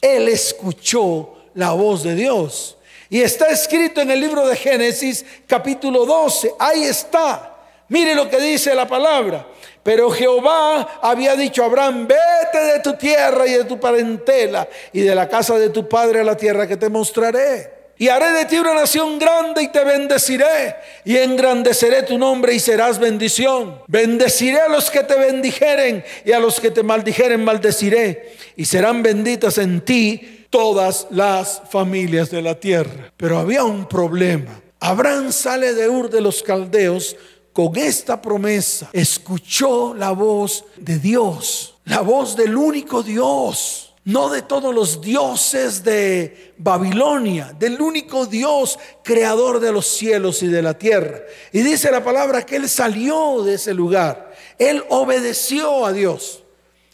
él 0.00 0.28
escuchó 0.28 1.34
la 1.54 1.72
voz 1.72 2.04
de 2.04 2.14
Dios. 2.14 2.78
Y 3.10 3.20
está 3.20 3.46
escrito 3.48 4.00
en 4.00 4.12
el 4.12 4.20
libro 4.20 4.46
de 4.46 4.54
Génesis 4.54 5.26
capítulo 5.48 6.06
12, 6.06 6.54
ahí 6.56 6.84
está. 6.84 7.56
Mire 7.88 8.14
lo 8.14 8.30
que 8.30 8.38
dice 8.38 8.72
la 8.76 8.86
palabra. 8.86 9.44
Pero 9.82 10.08
Jehová 10.10 11.00
había 11.02 11.34
dicho 11.34 11.64
a 11.64 11.66
Abraham, 11.66 12.06
vete 12.06 12.64
de 12.64 12.78
tu 12.78 12.92
tierra 12.94 13.44
y 13.48 13.54
de 13.54 13.64
tu 13.64 13.80
parentela 13.80 14.68
y 14.92 15.00
de 15.00 15.14
la 15.16 15.28
casa 15.28 15.58
de 15.58 15.70
tu 15.70 15.88
padre 15.88 16.20
a 16.20 16.24
la 16.24 16.36
tierra 16.36 16.68
que 16.68 16.76
te 16.76 16.88
mostraré. 16.88 17.77
Y 17.98 18.08
haré 18.08 18.30
de 18.30 18.44
ti 18.44 18.56
una 18.58 18.74
nación 18.74 19.18
grande 19.18 19.64
y 19.64 19.68
te 19.68 19.84
bendeciré. 19.84 20.76
Y 21.04 21.16
engrandeceré 21.16 22.04
tu 22.04 22.16
nombre 22.16 22.54
y 22.54 22.60
serás 22.60 23.00
bendición. 23.00 23.82
Bendeciré 23.88 24.60
a 24.60 24.68
los 24.68 24.88
que 24.88 25.02
te 25.02 25.18
bendijeren 25.18 26.04
y 26.24 26.30
a 26.30 26.38
los 26.38 26.60
que 26.60 26.70
te 26.70 26.84
maldijeren 26.84 27.42
maldeciré. 27.42 28.36
Y 28.56 28.66
serán 28.66 29.02
benditas 29.02 29.58
en 29.58 29.80
ti 29.80 30.46
todas 30.48 31.08
las 31.10 31.62
familias 31.70 32.30
de 32.30 32.40
la 32.40 32.60
tierra. 32.60 33.12
Pero 33.16 33.38
había 33.38 33.64
un 33.64 33.88
problema. 33.88 34.60
Abraham 34.78 35.32
sale 35.32 35.74
de 35.74 35.88
Ur 35.88 36.08
de 36.08 36.20
los 36.20 36.44
Caldeos 36.44 37.16
con 37.52 37.76
esta 37.76 38.22
promesa. 38.22 38.90
Escuchó 38.92 39.92
la 39.92 40.12
voz 40.12 40.64
de 40.76 41.00
Dios, 41.00 41.74
la 41.84 42.02
voz 42.02 42.36
del 42.36 42.56
único 42.56 43.02
Dios 43.02 43.87
no 44.08 44.30
de 44.30 44.40
todos 44.40 44.74
los 44.74 45.02
dioses 45.02 45.84
de 45.84 46.54
Babilonia, 46.56 47.54
del 47.58 47.78
único 47.78 48.24
Dios 48.24 48.78
creador 49.04 49.60
de 49.60 49.70
los 49.70 49.86
cielos 49.86 50.42
y 50.42 50.46
de 50.46 50.62
la 50.62 50.72
tierra. 50.72 51.20
Y 51.52 51.60
dice 51.60 51.90
la 51.90 52.02
palabra 52.02 52.46
que 52.46 52.56
él 52.56 52.70
salió 52.70 53.42
de 53.42 53.56
ese 53.56 53.74
lugar, 53.74 54.32
él 54.58 54.82
obedeció 54.88 55.84
a 55.84 55.92
Dios, 55.92 56.42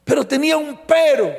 pero 0.03 0.27
tenía 0.27 0.57
un 0.57 0.81
pero. 0.89 1.33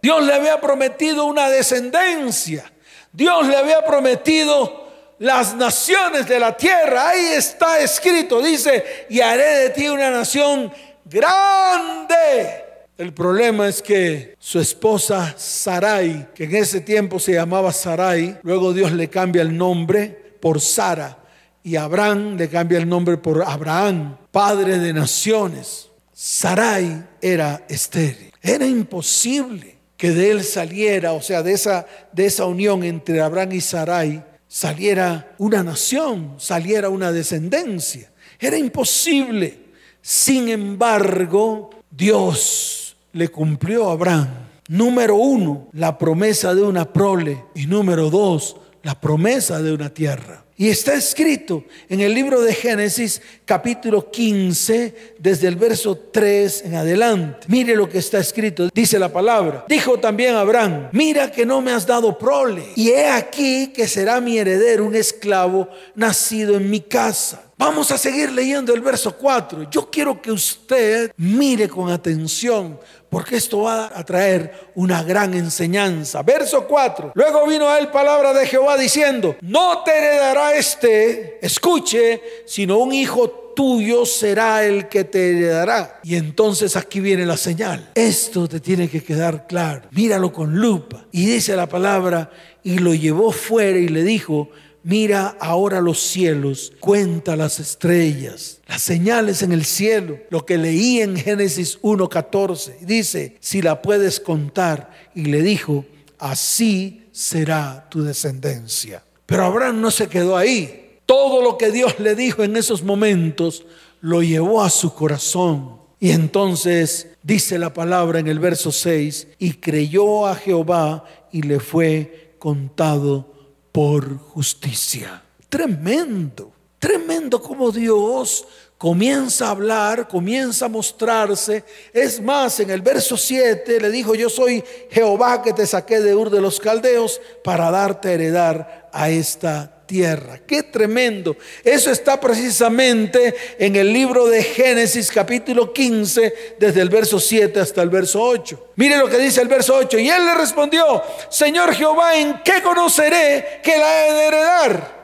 Dios 0.00 0.22
le 0.22 0.32
había 0.32 0.60
prometido 0.60 1.24
una 1.24 1.48
descendencia, 1.50 2.72
Dios 3.10 3.48
le 3.48 3.56
había 3.56 3.84
prometido 3.84 4.86
las 5.18 5.56
naciones 5.56 6.28
de 6.28 6.38
la 6.38 6.56
tierra. 6.56 7.08
Ahí 7.08 7.32
está 7.32 7.80
escrito, 7.80 8.40
dice, 8.40 9.06
y 9.10 9.20
haré 9.20 9.58
de 9.58 9.70
ti 9.70 9.88
una 9.88 10.08
nación 10.08 10.72
grande 11.04 12.65
el 12.98 13.12
problema 13.12 13.68
es 13.68 13.82
que 13.82 14.36
su 14.38 14.58
esposa 14.58 15.34
Sarai, 15.36 16.28
que 16.34 16.44
en 16.44 16.56
ese 16.56 16.80
tiempo 16.80 17.18
se 17.18 17.34
llamaba 17.34 17.72
Sarai, 17.72 18.38
luego 18.42 18.72
Dios 18.72 18.92
le 18.92 19.08
cambia 19.08 19.42
el 19.42 19.56
nombre 19.56 20.08
por 20.40 20.60
Sara 20.60 21.18
y 21.62 21.76
Abraham 21.76 22.36
le 22.36 22.48
cambia 22.48 22.78
el 22.78 22.88
nombre 22.88 23.18
por 23.18 23.42
Abraham, 23.42 24.16
padre 24.30 24.78
de 24.78 24.92
naciones. 24.92 25.90
Sarai 26.12 27.04
era 27.20 27.66
estéril. 27.68 28.32
Era 28.40 28.66
imposible 28.66 29.76
que 29.96 30.12
de 30.12 30.30
él 30.30 30.44
saliera, 30.44 31.12
o 31.12 31.20
sea, 31.20 31.42
de 31.42 31.52
esa, 31.52 31.86
de 32.12 32.26
esa 32.26 32.46
unión 32.46 32.82
entre 32.84 33.20
Abraham 33.20 33.52
y 33.52 33.60
Sarai, 33.60 34.24
saliera 34.48 35.34
una 35.38 35.62
nación, 35.62 36.36
saliera 36.38 36.88
una 36.88 37.12
descendencia. 37.12 38.10
Era 38.38 38.56
imposible. 38.56 39.66
Sin 40.00 40.48
embargo, 40.48 41.70
Dios 41.90 42.85
le 43.16 43.28
cumplió 43.28 43.88
a 43.88 43.92
Abraham. 43.92 44.28
Número 44.68 45.16
uno, 45.16 45.68
la 45.72 45.96
promesa 45.96 46.54
de 46.54 46.62
una 46.62 46.92
prole. 46.92 47.44
Y 47.54 47.66
número 47.66 48.10
dos, 48.10 48.56
la 48.82 49.00
promesa 49.00 49.62
de 49.62 49.72
una 49.72 49.92
tierra. 49.92 50.44
Y 50.58 50.68
está 50.68 50.94
escrito 50.94 51.64
en 51.88 52.00
el 52.00 52.14
libro 52.14 52.40
de 52.40 52.54
Génesis 52.54 53.20
capítulo 53.44 54.10
15, 54.10 55.14
desde 55.18 55.48
el 55.48 55.56
verso 55.56 55.96
3 55.96 56.64
en 56.64 56.74
adelante. 56.76 57.46
Mire 57.48 57.76
lo 57.76 57.88
que 57.88 57.98
está 57.98 58.18
escrito, 58.18 58.68
dice 58.72 58.98
la 58.98 59.12
palabra. 59.12 59.66
Dijo 59.68 59.98
también 59.98 60.34
Abraham, 60.34 60.88
mira 60.92 61.30
que 61.30 61.44
no 61.44 61.60
me 61.60 61.72
has 61.72 61.86
dado 61.86 62.16
prole, 62.16 62.64
y 62.74 62.88
he 62.88 63.06
aquí 63.06 63.68
que 63.68 63.86
será 63.86 64.18
mi 64.18 64.38
heredero 64.38 64.86
un 64.86 64.94
esclavo 64.94 65.68
nacido 65.94 66.56
en 66.56 66.70
mi 66.70 66.80
casa. 66.80 67.45
Vamos 67.58 67.90
a 67.90 67.96
seguir 67.96 68.32
leyendo 68.32 68.74
el 68.74 68.82
verso 68.82 69.16
4. 69.16 69.70
Yo 69.70 69.90
quiero 69.90 70.20
que 70.20 70.30
usted 70.30 71.10
mire 71.16 71.68
con 71.70 71.90
atención 71.90 72.78
porque 73.08 73.36
esto 73.36 73.62
va 73.62 73.90
a 73.94 74.04
traer 74.04 74.72
una 74.74 75.02
gran 75.02 75.32
enseñanza. 75.32 76.22
Verso 76.22 76.66
4. 76.66 77.12
Luego 77.14 77.46
vino 77.46 77.66
a 77.66 77.78
él 77.78 77.88
palabra 77.88 78.34
de 78.34 78.46
Jehová 78.46 78.76
diciendo, 78.76 79.36
no 79.40 79.82
te 79.84 79.96
heredará 79.96 80.54
este, 80.54 81.38
escuche, 81.40 82.20
sino 82.44 82.76
un 82.76 82.92
hijo 82.92 83.52
tuyo 83.56 84.04
será 84.04 84.62
el 84.62 84.86
que 84.88 85.04
te 85.04 85.30
heredará. 85.30 86.00
Y 86.04 86.16
entonces 86.16 86.76
aquí 86.76 87.00
viene 87.00 87.24
la 87.24 87.38
señal. 87.38 87.90
Esto 87.94 88.46
te 88.46 88.60
tiene 88.60 88.90
que 88.90 89.02
quedar 89.02 89.46
claro. 89.46 89.88
Míralo 89.92 90.30
con 90.30 90.56
lupa. 90.56 91.06
Y 91.10 91.24
dice 91.24 91.56
la 91.56 91.66
palabra, 91.66 92.30
y 92.62 92.78
lo 92.78 92.92
llevó 92.92 93.32
fuera 93.32 93.78
y 93.78 93.88
le 93.88 94.02
dijo, 94.02 94.50
Mira 94.88 95.36
ahora 95.40 95.80
los 95.80 95.98
cielos, 95.98 96.72
cuenta 96.78 97.34
las 97.34 97.58
estrellas, 97.58 98.60
las 98.68 98.82
señales 98.82 99.42
en 99.42 99.50
el 99.50 99.64
cielo, 99.64 100.16
lo 100.30 100.46
que 100.46 100.58
leí 100.58 101.00
en 101.00 101.16
Génesis 101.16 101.82
1.14. 101.82 102.78
Dice, 102.82 103.36
si 103.40 103.62
la 103.62 103.82
puedes 103.82 104.20
contar. 104.20 104.92
Y 105.12 105.24
le 105.24 105.42
dijo, 105.42 105.84
así 106.20 107.08
será 107.10 107.88
tu 107.90 108.04
descendencia. 108.04 109.02
Pero 109.26 109.46
Abraham 109.46 109.80
no 109.80 109.90
se 109.90 110.06
quedó 110.06 110.36
ahí. 110.36 111.00
Todo 111.04 111.42
lo 111.42 111.58
que 111.58 111.72
Dios 111.72 111.98
le 111.98 112.14
dijo 112.14 112.44
en 112.44 112.56
esos 112.56 112.84
momentos 112.84 113.66
lo 114.00 114.22
llevó 114.22 114.62
a 114.62 114.70
su 114.70 114.94
corazón. 114.94 115.80
Y 115.98 116.12
entonces 116.12 117.08
dice 117.24 117.58
la 117.58 117.74
palabra 117.74 118.20
en 118.20 118.28
el 118.28 118.38
verso 118.38 118.70
6, 118.70 119.26
y 119.40 119.54
creyó 119.54 120.28
a 120.28 120.36
Jehová 120.36 121.02
y 121.32 121.42
le 121.42 121.58
fue 121.58 122.36
contado 122.38 123.34
por 123.76 124.16
justicia. 124.18 125.22
Tremendo, 125.50 126.50
tremendo 126.78 127.42
como 127.42 127.70
Dios 127.70 128.48
comienza 128.78 129.48
a 129.48 129.50
hablar, 129.50 130.08
comienza 130.08 130.64
a 130.64 130.70
mostrarse. 130.70 131.62
Es 131.92 132.18
más, 132.18 132.58
en 132.60 132.70
el 132.70 132.80
verso 132.80 133.18
7 133.18 133.78
le 133.78 133.90
dijo, 133.90 134.14
yo 134.14 134.30
soy 134.30 134.64
Jehová 134.90 135.42
que 135.42 135.52
te 135.52 135.66
saqué 135.66 136.00
de 136.00 136.14
Ur 136.14 136.30
de 136.30 136.40
los 136.40 136.58
Caldeos 136.58 137.20
para 137.44 137.70
darte 137.70 138.08
a 138.08 138.12
heredar 138.12 138.88
a 138.94 139.10
esta 139.10 139.75
tierra. 139.86 140.40
Qué 140.46 140.64
tremendo. 140.64 141.36
Eso 141.64 141.90
está 141.90 142.20
precisamente 142.20 143.34
en 143.58 143.76
el 143.76 143.92
libro 143.92 144.26
de 144.26 144.42
Génesis 144.42 145.10
capítulo 145.10 145.72
15, 145.72 146.56
desde 146.58 146.80
el 146.80 146.88
verso 146.88 147.20
7 147.20 147.60
hasta 147.60 147.82
el 147.82 147.88
verso 147.88 148.20
8. 148.20 148.72
Mire 148.76 148.98
lo 148.98 149.08
que 149.08 149.18
dice 149.18 149.40
el 149.40 149.48
verso 149.48 149.76
8. 149.76 149.98
Y 149.98 150.08
él 150.08 150.24
le 150.24 150.34
respondió, 150.34 151.02
Señor 151.30 151.74
Jehová, 151.74 152.16
¿en 152.16 152.40
qué 152.44 152.60
conoceré 152.62 153.60
que 153.62 153.78
la 153.78 154.06
he 154.06 154.12
de 154.12 154.26
heredar? 154.26 154.96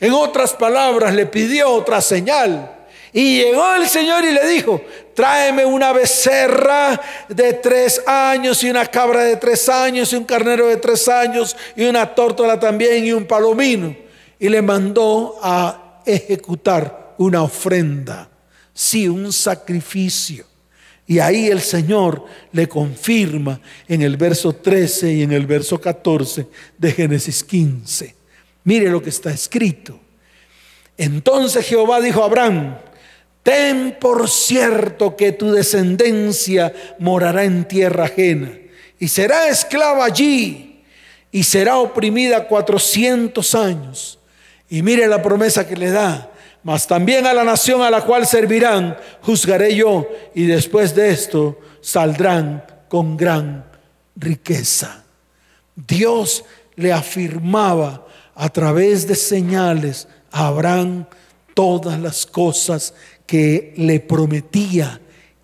En 0.00 0.12
otras 0.12 0.52
palabras, 0.52 1.12
le 1.14 1.26
pidió 1.26 1.70
otra 1.70 2.00
señal. 2.00 2.76
Y 3.12 3.38
llegó 3.42 3.74
el 3.74 3.88
Señor 3.88 4.24
y 4.24 4.32
le 4.32 4.46
dijo, 4.46 4.80
tráeme 5.14 5.64
una 5.64 5.92
becerra 5.92 7.00
de 7.28 7.54
tres 7.54 8.02
años 8.06 8.62
y 8.62 8.70
una 8.70 8.86
cabra 8.86 9.24
de 9.24 9.36
tres 9.36 9.68
años 9.68 10.12
y 10.12 10.16
un 10.16 10.24
carnero 10.24 10.68
de 10.68 10.76
tres 10.76 11.08
años 11.08 11.56
y 11.74 11.86
una 11.86 12.14
tórtola 12.14 12.60
también 12.60 13.04
y 13.04 13.12
un 13.12 13.24
palomino 13.24 14.07
y 14.38 14.48
le 14.48 14.62
mandó 14.62 15.36
a 15.42 16.02
ejecutar 16.06 17.14
una 17.18 17.42
ofrenda, 17.42 18.30
sí, 18.72 19.08
un 19.08 19.32
sacrificio. 19.32 20.46
Y 21.06 21.20
ahí 21.20 21.46
el 21.46 21.60
Señor 21.60 22.24
le 22.52 22.68
confirma 22.68 23.60
en 23.88 24.02
el 24.02 24.16
verso 24.16 24.52
13 24.52 25.12
y 25.14 25.22
en 25.22 25.32
el 25.32 25.46
verso 25.46 25.80
14 25.80 26.46
de 26.76 26.92
Génesis 26.92 27.42
15. 27.42 28.14
Mire 28.64 28.90
lo 28.90 29.02
que 29.02 29.08
está 29.08 29.30
escrito. 29.30 29.98
Entonces 30.98 31.66
Jehová 31.66 32.00
dijo 32.00 32.22
a 32.22 32.26
Abraham, 32.26 32.76
ten 33.42 33.96
por 33.98 34.28
cierto 34.28 35.16
que 35.16 35.32
tu 35.32 35.50
descendencia 35.50 36.74
morará 36.98 37.44
en 37.44 37.66
tierra 37.66 38.04
ajena 38.04 38.52
y 38.98 39.08
será 39.08 39.48
esclava 39.48 40.04
allí 40.04 40.82
y 41.32 41.44
será 41.44 41.78
oprimida 41.78 42.48
cuatrocientos 42.48 43.54
años 43.54 44.17
y 44.68 44.82
mire 44.82 45.06
la 45.06 45.22
promesa 45.22 45.66
que 45.66 45.76
le 45.76 45.90
da. 45.90 46.30
Mas 46.62 46.86
también 46.86 47.26
a 47.26 47.32
la 47.32 47.44
nación 47.44 47.82
a 47.82 47.90
la 47.90 48.02
cual 48.02 48.26
servirán, 48.26 48.96
juzgaré 49.22 49.74
yo, 49.74 50.08
y 50.34 50.44
después 50.44 50.94
de 50.94 51.10
esto 51.10 51.58
saldrán 51.80 52.64
con 52.88 53.16
gran 53.16 53.64
riqueza. 54.16 55.04
Dios 55.74 56.44
le 56.76 56.92
afirmaba 56.92 58.06
a 58.34 58.48
través 58.50 59.06
de 59.06 59.14
señales 59.14 60.08
a 60.30 60.48
Abraham 60.48 61.06
todas 61.54 61.98
las 61.98 62.26
cosas 62.26 62.94
que 63.26 63.74
le 63.76 64.00
prometía 64.00 65.00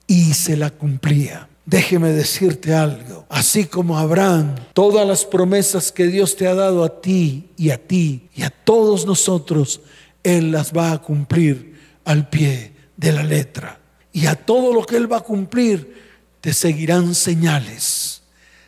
y 0.07 0.35
se 0.35 0.57
la 0.57 0.71
cumplía. 0.71 1.49
Déjeme 1.66 2.11
decirte 2.11 2.75
algo. 2.75 3.25
Así 3.28 3.64
como 3.64 3.99
Abraham, 3.99 4.54
todas 4.75 5.06
las 5.06 5.25
promesas 5.25 5.90
que 5.90 6.07
Dios 6.07 6.37
te 6.37 6.46
ha 6.46 6.55
dado 6.55 6.85
a 6.85 7.00
ti 7.00 7.50
y 7.57 7.70
a 7.70 7.79
ti 7.79 8.29
y 8.35 8.42
a 8.42 8.50
todos 8.50 9.07
nosotros, 9.07 9.81
Él 10.22 10.53
las 10.53 10.72
va 10.72 10.92
a 10.92 10.98
cumplir 11.00 11.74
al 12.05 12.29
pie 12.29 12.72
de 12.96 13.12
la 13.12 13.22
letra. 13.22 13.81
Y 14.12 14.27
a 14.27 14.35
todo 14.35 14.74
lo 14.74 14.85
que 14.85 14.96
Él 14.96 15.11
va 15.11 15.18
a 15.18 15.22
cumplir, 15.22 16.03
te 16.40 16.53
seguirán 16.53 17.14
señales. 17.14 18.22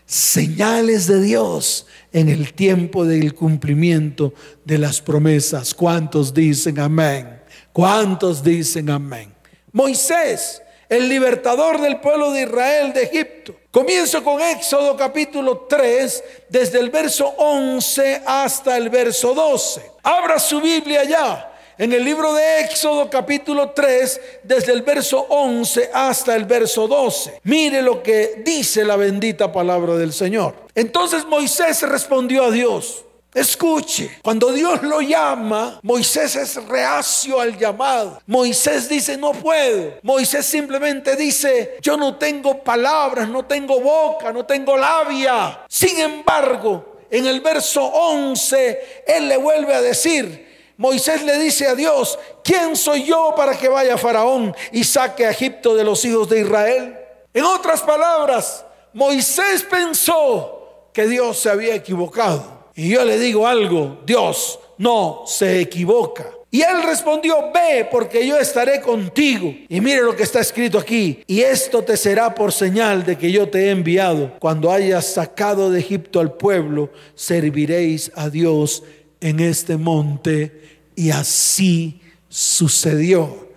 Señales 0.06 1.06
de 1.06 1.20
Dios 1.20 1.86
en 2.12 2.28
el 2.30 2.54
tiempo 2.54 3.04
del 3.04 3.34
cumplimiento 3.34 4.32
de 4.64 4.78
las 4.78 5.02
promesas. 5.02 5.74
¿Cuántos 5.74 6.32
dicen 6.32 6.78
amén? 6.78 7.40
¿Cuántos 7.72 8.42
dicen 8.42 8.88
amén? 8.88 9.34
Moisés 9.72 10.62
el 10.88 11.08
libertador 11.08 11.80
del 11.80 12.00
pueblo 12.00 12.32
de 12.32 12.42
Israel 12.42 12.92
de 12.92 13.02
Egipto. 13.04 13.54
Comienzo 13.70 14.22
con 14.22 14.40
Éxodo 14.40 14.96
capítulo 14.96 15.66
3, 15.68 16.24
desde 16.48 16.78
el 16.78 16.90
verso 16.90 17.26
11 17.36 18.22
hasta 18.24 18.76
el 18.76 18.88
verso 18.88 19.34
12. 19.34 19.82
Abra 20.02 20.38
su 20.38 20.60
Biblia 20.60 21.04
ya. 21.04 21.52
En 21.78 21.92
el 21.92 22.04
libro 22.04 22.32
de 22.32 22.60
Éxodo 22.60 23.10
capítulo 23.10 23.70
3, 23.70 24.20
desde 24.44 24.72
el 24.72 24.80
verso 24.80 25.26
11 25.28 25.90
hasta 25.92 26.34
el 26.34 26.46
verso 26.46 26.88
12. 26.88 27.40
Mire 27.42 27.82
lo 27.82 28.02
que 28.02 28.42
dice 28.42 28.82
la 28.82 28.96
bendita 28.96 29.52
palabra 29.52 29.96
del 29.96 30.14
Señor. 30.14 30.54
Entonces 30.74 31.26
Moisés 31.26 31.82
respondió 31.82 32.44
a 32.44 32.50
Dios. 32.50 33.05
Escuche, 33.36 34.18
cuando 34.22 34.50
Dios 34.50 34.82
lo 34.82 35.02
llama, 35.02 35.78
Moisés 35.82 36.36
es 36.36 36.54
reacio 36.64 37.38
al 37.38 37.58
llamado. 37.58 38.18
Moisés 38.26 38.88
dice, 38.88 39.18
no 39.18 39.32
puedo. 39.32 39.92
Moisés 40.02 40.46
simplemente 40.46 41.16
dice, 41.16 41.76
yo 41.82 41.98
no 41.98 42.16
tengo 42.16 42.64
palabras, 42.64 43.28
no 43.28 43.44
tengo 43.44 43.78
boca, 43.78 44.32
no 44.32 44.46
tengo 44.46 44.74
labia. 44.78 45.66
Sin 45.68 45.98
embargo, 45.98 46.96
en 47.10 47.26
el 47.26 47.42
verso 47.42 47.84
11, 47.84 49.04
Él 49.06 49.28
le 49.28 49.36
vuelve 49.36 49.74
a 49.74 49.82
decir, 49.82 50.72
Moisés 50.78 51.22
le 51.22 51.38
dice 51.38 51.66
a 51.66 51.74
Dios, 51.74 52.18
¿quién 52.42 52.74
soy 52.74 53.04
yo 53.04 53.34
para 53.36 53.54
que 53.58 53.68
vaya 53.68 53.98
Faraón 53.98 54.56
y 54.72 54.82
saque 54.82 55.26
a 55.26 55.30
Egipto 55.30 55.74
de 55.74 55.84
los 55.84 56.02
hijos 56.06 56.26
de 56.30 56.40
Israel? 56.40 56.96
En 57.34 57.44
otras 57.44 57.82
palabras, 57.82 58.64
Moisés 58.94 59.62
pensó 59.62 60.88
que 60.94 61.06
Dios 61.06 61.38
se 61.38 61.50
había 61.50 61.74
equivocado. 61.74 62.55
Y 62.76 62.90
yo 62.90 63.04
le 63.04 63.18
digo 63.18 63.46
algo, 63.46 64.02
Dios 64.06 64.58
no 64.76 65.22
se 65.26 65.60
equivoca. 65.60 66.30
Y 66.50 66.60
él 66.60 66.82
respondió, 66.86 67.50
ve 67.52 67.88
porque 67.90 68.26
yo 68.26 68.38
estaré 68.38 68.80
contigo. 68.80 69.52
Y 69.68 69.80
mire 69.80 70.02
lo 70.02 70.14
que 70.14 70.22
está 70.22 70.40
escrito 70.40 70.78
aquí. 70.78 71.22
Y 71.26 71.40
esto 71.40 71.82
te 71.82 71.96
será 71.96 72.34
por 72.34 72.52
señal 72.52 73.04
de 73.04 73.16
que 73.16 73.32
yo 73.32 73.48
te 73.48 73.66
he 73.66 73.70
enviado. 73.70 74.38
Cuando 74.38 74.70
hayas 74.70 75.06
sacado 75.06 75.70
de 75.70 75.80
Egipto 75.80 76.20
al 76.20 76.34
pueblo, 76.34 76.90
serviréis 77.14 78.12
a 78.14 78.28
Dios 78.28 78.84
en 79.20 79.40
este 79.40 79.76
monte. 79.78 80.78
Y 80.94 81.10
así 81.10 82.00
sucedió. 82.28 83.48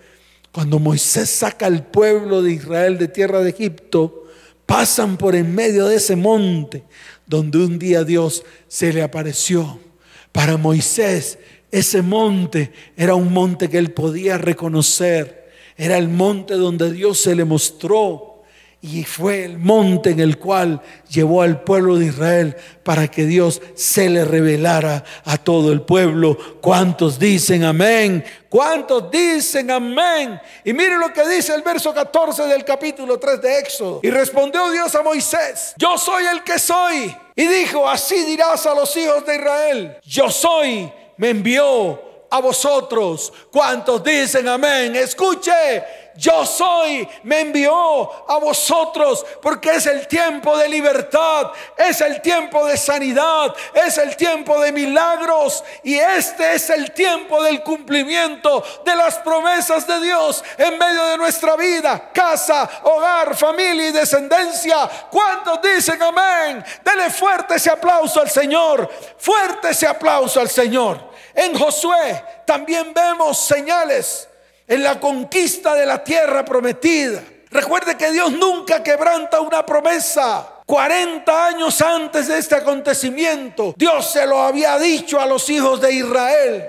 Cuando 0.50 0.78
Moisés 0.78 1.30
saca 1.30 1.66
al 1.66 1.86
pueblo 1.86 2.42
de 2.42 2.52
Israel 2.52 2.98
de 2.98 3.08
tierra 3.08 3.40
de 3.40 3.50
Egipto, 3.50 4.24
pasan 4.66 5.16
por 5.16 5.36
en 5.36 5.54
medio 5.54 5.86
de 5.86 5.96
ese 5.96 6.16
monte 6.16 6.84
donde 7.30 7.58
un 7.58 7.78
día 7.78 8.02
Dios 8.02 8.42
se 8.66 8.92
le 8.92 9.02
apareció. 9.02 9.78
Para 10.32 10.56
Moisés, 10.56 11.38
ese 11.70 12.02
monte 12.02 12.72
era 12.96 13.14
un 13.14 13.32
monte 13.32 13.70
que 13.70 13.78
él 13.78 13.92
podía 13.92 14.36
reconocer. 14.36 15.48
Era 15.76 15.96
el 15.96 16.08
monte 16.08 16.54
donde 16.54 16.92
Dios 16.92 17.20
se 17.20 17.36
le 17.36 17.44
mostró. 17.44 18.29
Y 18.82 19.04
fue 19.04 19.44
el 19.44 19.58
monte 19.58 20.08
en 20.08 20.20
el 20.20 20.38
cual 20.38 20.80
llevó 21.10 21.42
al 21.42 21.62
pueblo 21.64 21.98
de 21.98 22.06
Israel 22.06 22.56
para 22.82 23.08
que 23.08 23.26
Dios 23.26 23.60
se 23.74 24.08
le 24.08 24.24
revelara 24.24 25.04
a 25.26 25.36
todo 25.36 25.70
el 25.70 25.82
pueblo. 25.82 26.38
¿Cuántos 26.62 27.18
dicen 27.18 27.64
amén? 27.64 28.24
¿Cuántos 28.48 29.10
dicen 29.10 29.70
amén? 29.70 30.40
Y 30.64 30.72
mire 30.72 30.96
lo 30.96 31.12
que 31.12 31.28
dice 31.28 31.54
el 31.54 31.60
verso 31.60 31.92
14 31.92 32.44
del 32.44 32.64
capítulo 32.64 33.18
3 33.18 33.42
de 33.42 33.58
Éxodo. 33.58 34.00
Y 34.02 34.10
respondió 34.10 34.70
Dios 34.70 34.94
a 34.94 35.02
Moisés, 35.02 35.74
yo 35.76 35.98
soy 35.98 36.24
el 36.24 36.42
que 36.42 36.58
soy. 36.58 37.14
Y 37.36 37.46
dijo, 37.46 37.86
así 37.86 38.24
dirás 38.24 38.64
a 38.64 38.74
los 38.74 38.96
hijos 38.96 39.26
de 39.26 39.36
Israel, 39.36 39.96
yo 40.04 40.30
soy, 40.30 40.90
me 41.18 41.28
envió 41.28 42.00
a 42.30 42.40
vosotros. 42.40 43.32
¿Cuántos 43.50 44.02
dicen 44.02 44.48
amén? 44.48 44.96
Escuche, 44.96 45.84
yo 46.20 46.44
soy, 46.44 47.08
me 47.22 47.40
envió 47.40 47.72
a 48.28 48.36
vosotros 48.36 49.24
porque 49.40 49.76
es 49.76 49.86
el 49.86 50.06
tiempo 50.06 50.54
de 50.58 50.68
libertad, 50.68 51.50
es 51.78 52.02
el 52.02 52.20
tiempo 52.20 52.66
de 52.66 52.76
sanidad, 52.76 53.54
es 53.72 53.96
el 53.96 54.14
tiempo 54.16 54.60
de 54.60 54.70
milagros 54.70 55.64
y 55.82 55.94
este 55.94 56.56
es 56.56 56.68
el 56.68 56.92
tiempo 56.92 57.42
del 57.42 57.62
cumplimiento 57.62 58.62
de 58.84 58.94
las 58.96 59.16
promesas 59.20 59.86
de 59.86 59.98
Dios 59.98 60.44
en 60.58 60.76
medio 60.76 61.06
de 61.06 61.16
nuestra 61.16 61.56
vida, 61.56 62.10
casa, 62.12 62.68
hogar, 62.82 63.34
familia 63.34 63.88
y 63.88 63.92
descendencia. 63.92 64.90
¿Cuántos 65.10 65.62
dicen 65.62 66.02
amén? 66.02 66.62
Dele 66.84 67.08
fuerte 67.08 67.54
ese 67.54 67.70
aplauso 67.70 68.20
al 68.20 68.28
Señor, 68.28 68.90
fuerte 69.16 69.70
ese 69.70 69.86
aplauso 69.86 70.38
al 70.38 70.50
Señor. 70.50 71.00
En 71.34 71.58
Josué 71.58 72.22
también 72.44 72.92
vemos 72.92 73.38
señales 73.38 74.29
en 74.70 74.84
la 74.84 75.00
conquista 75.00 75.74
de 75.74 75.84
la 75.84 76.02
tierra 76.02 76.44
prometida. 76.44 77.20
Recuerde 77.50 77.96
que 77.96 78.12
Dios 78.12 78.30
nunca 78.30 78.84
quebranta 78.84 79.40
una 79.40 79.66
promesa. 79.66 80.48
40 80.64 81.46
años 81.46 81.80
antes 81.80 82.28
de 82.28 82.38
este 82.38 82.54
acontecimiento, 82.54 83.74
Dios 83.76 84.12
se 84.12 84.24
lo 84.24 84.40
había 84.40 84.78
dicho 84.78 85.20
a 85.20 85.26
los 85.26 85.50
hijos 85.50 85.80
de 85.80 85.92
Israel. 85.92 86.68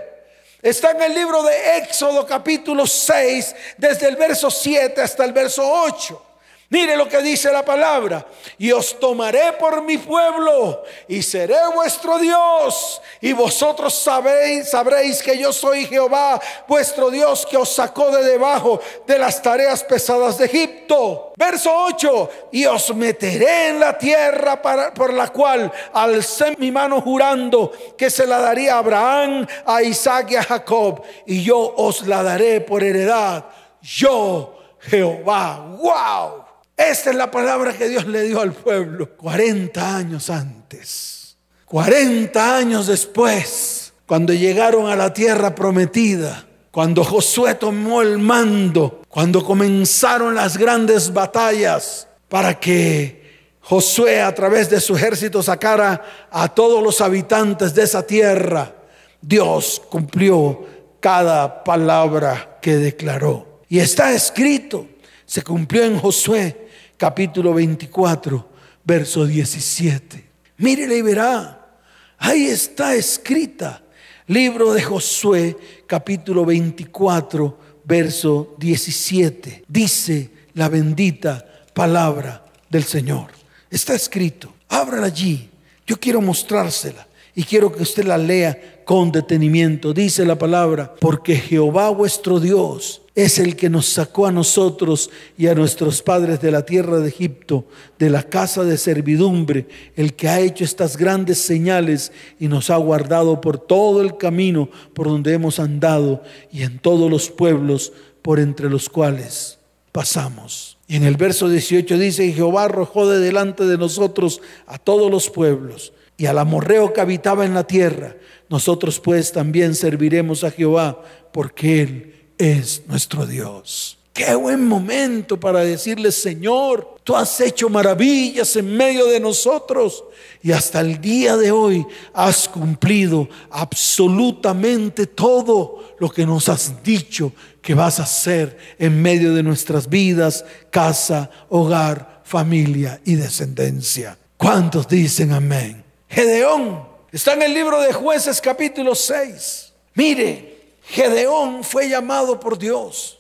Está 0.63 0.91
en 0.91 1.03
el 1.03 1.13
libro 1.13 1.43
de 1.43 1.77
Éxodo 1.77 2.25
capítulo 2.25 2.87
6, 2.87 3.55
desde 3.77 4.07
el 4.09 4.15
verso 4.15 4.49
7 4.49 4.99
hasta 4.99 5.23
el 5.23 5.33
verso 5.33 5.63
8. 5.63 6.30
Mire 6.71 6.95
lo 6.95 7.09
que 7.09 7.21
dice 7.21 7.51
la 7.51 7.65
palabra. 7.65 8.25
Y 8.57 8.71
os 8.71 8.97
tomaré 8.97 9.51
por 9.59 9.83
mi 9.83 9.97
pueblo 9.97 10.83
y 11.05 11.21
seré 11.21 11.57
vuestro 11.75 12.17
Dios. 12.17 13.01
Y 13.19 13.33
vosotros 13.33 13.93
sabéis, 13.93 14.69
sabréis 14.69 15.21
que 15.21 15.37
yo 15.37 15.51
soy 15.51 15.85
Jehová, 15.85 16.39
vuestro 16.69 17.09
Dios 17.09 17.45
que 17.45 17.57
os 17.57 17.67
sacó 17.75 18.09
de 18.11 18.23
debajo 18.23 18.79
de 19.05 19.19
las 19.19 19.41
tareas 19.41 19.83
pesadas 19.83 20.37
de 20.37 20.45
Egipto. 20.45 21.33
Verso 21.35 21.75
8. 21.75 22.29
Y 22.53 22.65
os 22.65 22.95
meteré 22.95 23.67
en 23.67 23.79
la 23.81 23.97
tierra 23.97 24.61
para, 24.61 24.93
por 24.93 25.11
la 25.11 25.27
cual 25.27 25.69
alcé 25.91 26.55
mi 26.57 26.71
mano 26.71 27.01
jurando 27.01 27.73
que 27.97 28.09
se 28.09 28.25
la 28.25 28.39
daría 28.39 28.75
a 28.75 28.77
Abraham, 28.77 29.45
a 29.65 29.83
Isaac 29.83 30.31
y 30.31 30.35
a 30.37 30.43
Jacob. 30.43 31.01
Y 31.25 31.43
yo 31.43 31.73
os 31.75 32.07
la 32.07 32.23
daré 32.23 32.61
por 32.61 32.81
heredad. 32.81 33.43
Yo, 33.81 34.57
Jehová. 34.79 35.65
¡Wow! 35.77 36.40
Esta 36.89 37.11
es 37.11 37.15
la 37.15 37.29
palabra 37.29 37.73
que 37.73 37.87
Dios 37.87 38.07
le 38.07 38.23
dio 38.23 38.41
al 38.41 38.53
pueblo 38.53 39.15
40 39.15 39.95
años 39.95 40.29
antes. 40.29 41.37
40 41.65 42.57
años 42.57 42.87
después, 42.87 43.93
cuando 44.07 44.33
llegaron 44.33 44.87
a 44.87 44.95
la 44.95 45.13
tierra 45.13 45.53
prometida, 45.53 46.45
cuando 46.71 47.03
Josué 47.03 47.55
tomó 47.55 48.01
el 48.01 48.17
mando, 48.17 49.03
cuando 49.09 49.43
comenzaron 49.43 50.33
las 50.33 50.57
grandes 50.57 51.13
batallas 51.13 52.07
para 52.27 52.59
que 52.59 53.21
Josué 53.61 54.21
a 54.21 54.33
través 54.33 54.69
de 54.69 54.81
su 54.81 54.95
ejército 54.95 55.43
sacara 55.43 56.01
a 56.31 56.49
todos 56.49 56.81
los 56.81 56.99
habitantes 56.99 57.75
de 57.75 57.83
esa 57.83 58.07
tierra, 58.07 58.73
Dios 59.21 59.81
cumplió 59.89 60.65
cada 60.99 61.63
palabra 61.63 62.57
que 62.59 62.77
declaró. 62.77 63.61
Y 63.69 63.79
está 63.79 64.11
escrito, 64.13 64.87
se 65.25 65.43
cumplió 65.43 65.83
en 65.83 65.99
Josué 65.99 66.70
capítulo 67.01 67.55
24, 67.55 68.47
verso 68.83 69.25
17. 69.25 70.23
Mírele 70.57 70.97
y 70.97 71.01
verá. 71.01 71.79
Ahí 72.19 72.45
está 72.45 72.93
escrita. 72.93 73.81
Libro 74.27 74.71
de 74.71 74.83
Josué, 74.83 75.57
capítulo 75.87 76.45
24, 76.45 77.57
verso 77.85 78.53
17. 78.59 79.63
Dice 79.67 80.29
la 80.53 80.69
bendita 80.69 81.43
palabra 81.73 82.45
del 82.69 82.83
Señor. 82.83 83.31
Está 83.71 83.95
escrito. 83.95 84.53
Ábrala 84.69 85.07
allí. 85.07 85.49
Yo 85.87 85.99
quiero 85.99 86.21
mostrársela 86.21 87.07
y 87.33 87.45
quiero 87.45 87.71
que 87.71 87.81
usted 87.81 88.05
la 88.05 88.19
lea 88.19 88.83
con 88.85 89.11
detenimiento. 89.11 89.91
Dice 89.91 90.23
la 90.23 90.37
palabra, 90.37 90.93
porque 90.99 91.35
Jehová 91.35 91.89
vuestro 91.89 92.39
Dios 92.39 93.00
es 93.23 93.39
el 93.39 93.55
que 93.55 93.69
nos 93.69 93.87
sacó 93.87 94.25
a 94.27 94.31
nosotros 94.31 95.09
y 95.37 95.47
a 95.47 95.55
nuestros 95.55 96.01
padres 96.01 96.41
de 96.41 96.51
la 96.51 96.65
tierra 96.65 96.99
de 96.99 97.09
Egipto, 97.09 97.65
de 97.99 98.09
la 98.09 98.23
casa 98.23 98.63
de 98.63 98.77
servidumbre, 98.77 99.67
el 99.95 100.13
que 100.13 100.27
ha 100.27 100.39
hecho 100.39 100.63
estas 100.63 100.97
grandes 100.97 101.39
señales 101.39 102.11
y 102.39 102.47
nos 102.47 102.69
ha 102.69 102.77
guardado 102.77 103.41
por 103.41 103.57
todo 103.57 104.01
el 104.01 104.17
camino 104.17 104.69
por 104.93 105.07
donde 105.07 105.33
hemos 105.33 105.59
andado 105.59 106.23
y 106.51 106.63
en 106.63 106.79
todos 106.79 107.09
los 107.09 107.29
pueblos 107.29 107.93
por 108.21 108.39
entre 108.39 108.69
los 108.69 108.89
cuales 108.89 109.59
pasamos. 109.91 110.77
Y 110.87 110.95
en 110.95 111.03
el 111.03 111.17
verso 111.17 111.49
18 111.49 111.97
dice, 111.97 112.31
Jehová 112.31 112.65
arrojó 112.65 113.09
de 113.09 113.19
delante 113.19 113.65
de 113.65 113.77
nosotros 113.77 114.41
a 114.67 114.77
todos 114.77 115.09
los 115.09 115.29
pueblos 115.29 115.93
y 116.17 116.25
al 116.25 116.37
amorreo 116.37 116.93
que 116.93 117.01
habitaba 117.01 117.45
en 117.45 117.53
la 117.53 117.65
tierra. 117.65 118.15
Nosotros 118.49 118.99
pues 118.99 119.31
también 119.31 119.75
serviremos 119.75 120.43
a 120.43 120.51
Jehová 120.51 121.01
porque 121.31 121.81
Él 121.81 122.20
es 122.41 122.81
nuestro 122.87 123.27
Dios. 123.27 123.99
Qué 124.13 124.33
buen 124.35 124.67
momento 124.67 125.39
para 125.39 125.59
decirle, 125.59 126.11
Señor, 126.11 126.97
tú 127.03 127.15
has 127.15 127.39
hecho 127.39 127.69
maravillas 127.69 128.55
en 128.55 128.75
medio 128.75 129.05
de 129.05 129.19
nosotros 129.19 130.03
y 130.41 130.51
hasta 130.51 130.81
el 130.81 130.99
día 130.99 131.37
de 131.37 131.51
hoy 131.51 131.85
has 132.13 132.49
cumplido 132.49 133.29
absolutamente 133.51 135.05
todo 135.05 135.95
lo 135.99 136.09
que 136.09 136.25
nos 136.25 136.49
has 136.49 136.83
dicho 136.83 137.31
que 137.61 137.75
vas 137.75 137.99
a 137.99 138.03
hacer 138.03 138.57
en 138.79 139.01
medio 139.01 139.33
de 139.33 139.43
nuestras 139.43 139.87
vidas, 139.87 140.43
casa, 140.71 141.29
hogar, 141.47 142.21
familia 142.25 142.99
y 143.05 143.15
descendencia. 143.15 144.17
¿Cuántos 144.35 144.87
dicen 144.87 145.31
amén? 145.31 145.85
Gedeón 146.09 146.85
está 147.11 147.33
en 147.33 147.43
el 147.43 147.53
libro 147.53 147.79
de 147.79 147.93
jueces 147.93 148.41
capítulo 148.41 148.95
6. 148.95 149.73
Mire, 149.93 150.50
Gedeón 150.83 151.63
fue 151.63 151.89
llamado 151.89 152.39
por 152.39 152.57
Dios 152.57 153.19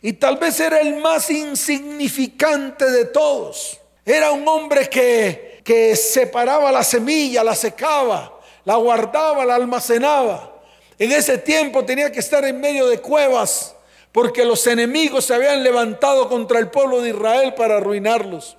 y 0.00 0.14
tal 0.14 0.36
vez 0.36 0.58
era 0.58 0.80
el 0.80 0.96
más 0.96 1.30
insignificante 1.30 2.90
de 2.90 3.04
todos. 3.04 3.78
Era 4.04 4.32
un 4.32 4.46
hombre 4.48 4.88
que, 4.88 5.60
que 5.64 5.94
separaba 5.94 6.72
la 6.72 6.82
semilla, 6.82 7.44
la 7.44 7.54
secaba, 7.54 8.40
la 8.64 8.76
guardaba, 8.76 9.44
la 9.44 9.54
almacenaba. 9.54 10.60
En 10.98 11.12
ese 11.12 11.38
tiempo 11.38 11.84
tenía 11.84 12.10
que 12.10 12.18
estar 12.18 12.44
en 12.44 12.60
medio 12.60 12.88
de 12.88 12.98
cuevas 13.00 13.76
porque 14.10 14.44
los 14.44 14.66
enemigos 14.66 15.24
se 15.24 15.34
habían 15.34 15.62
levantado 15.62 16.28
contra 16.28 16.58
el 16.58 16.68
pueblo 16.68 17.00
de 17.00 17.10
Israel 17.10 17.54
para 17.54 17.76
arruinarlos. 17.76 18.56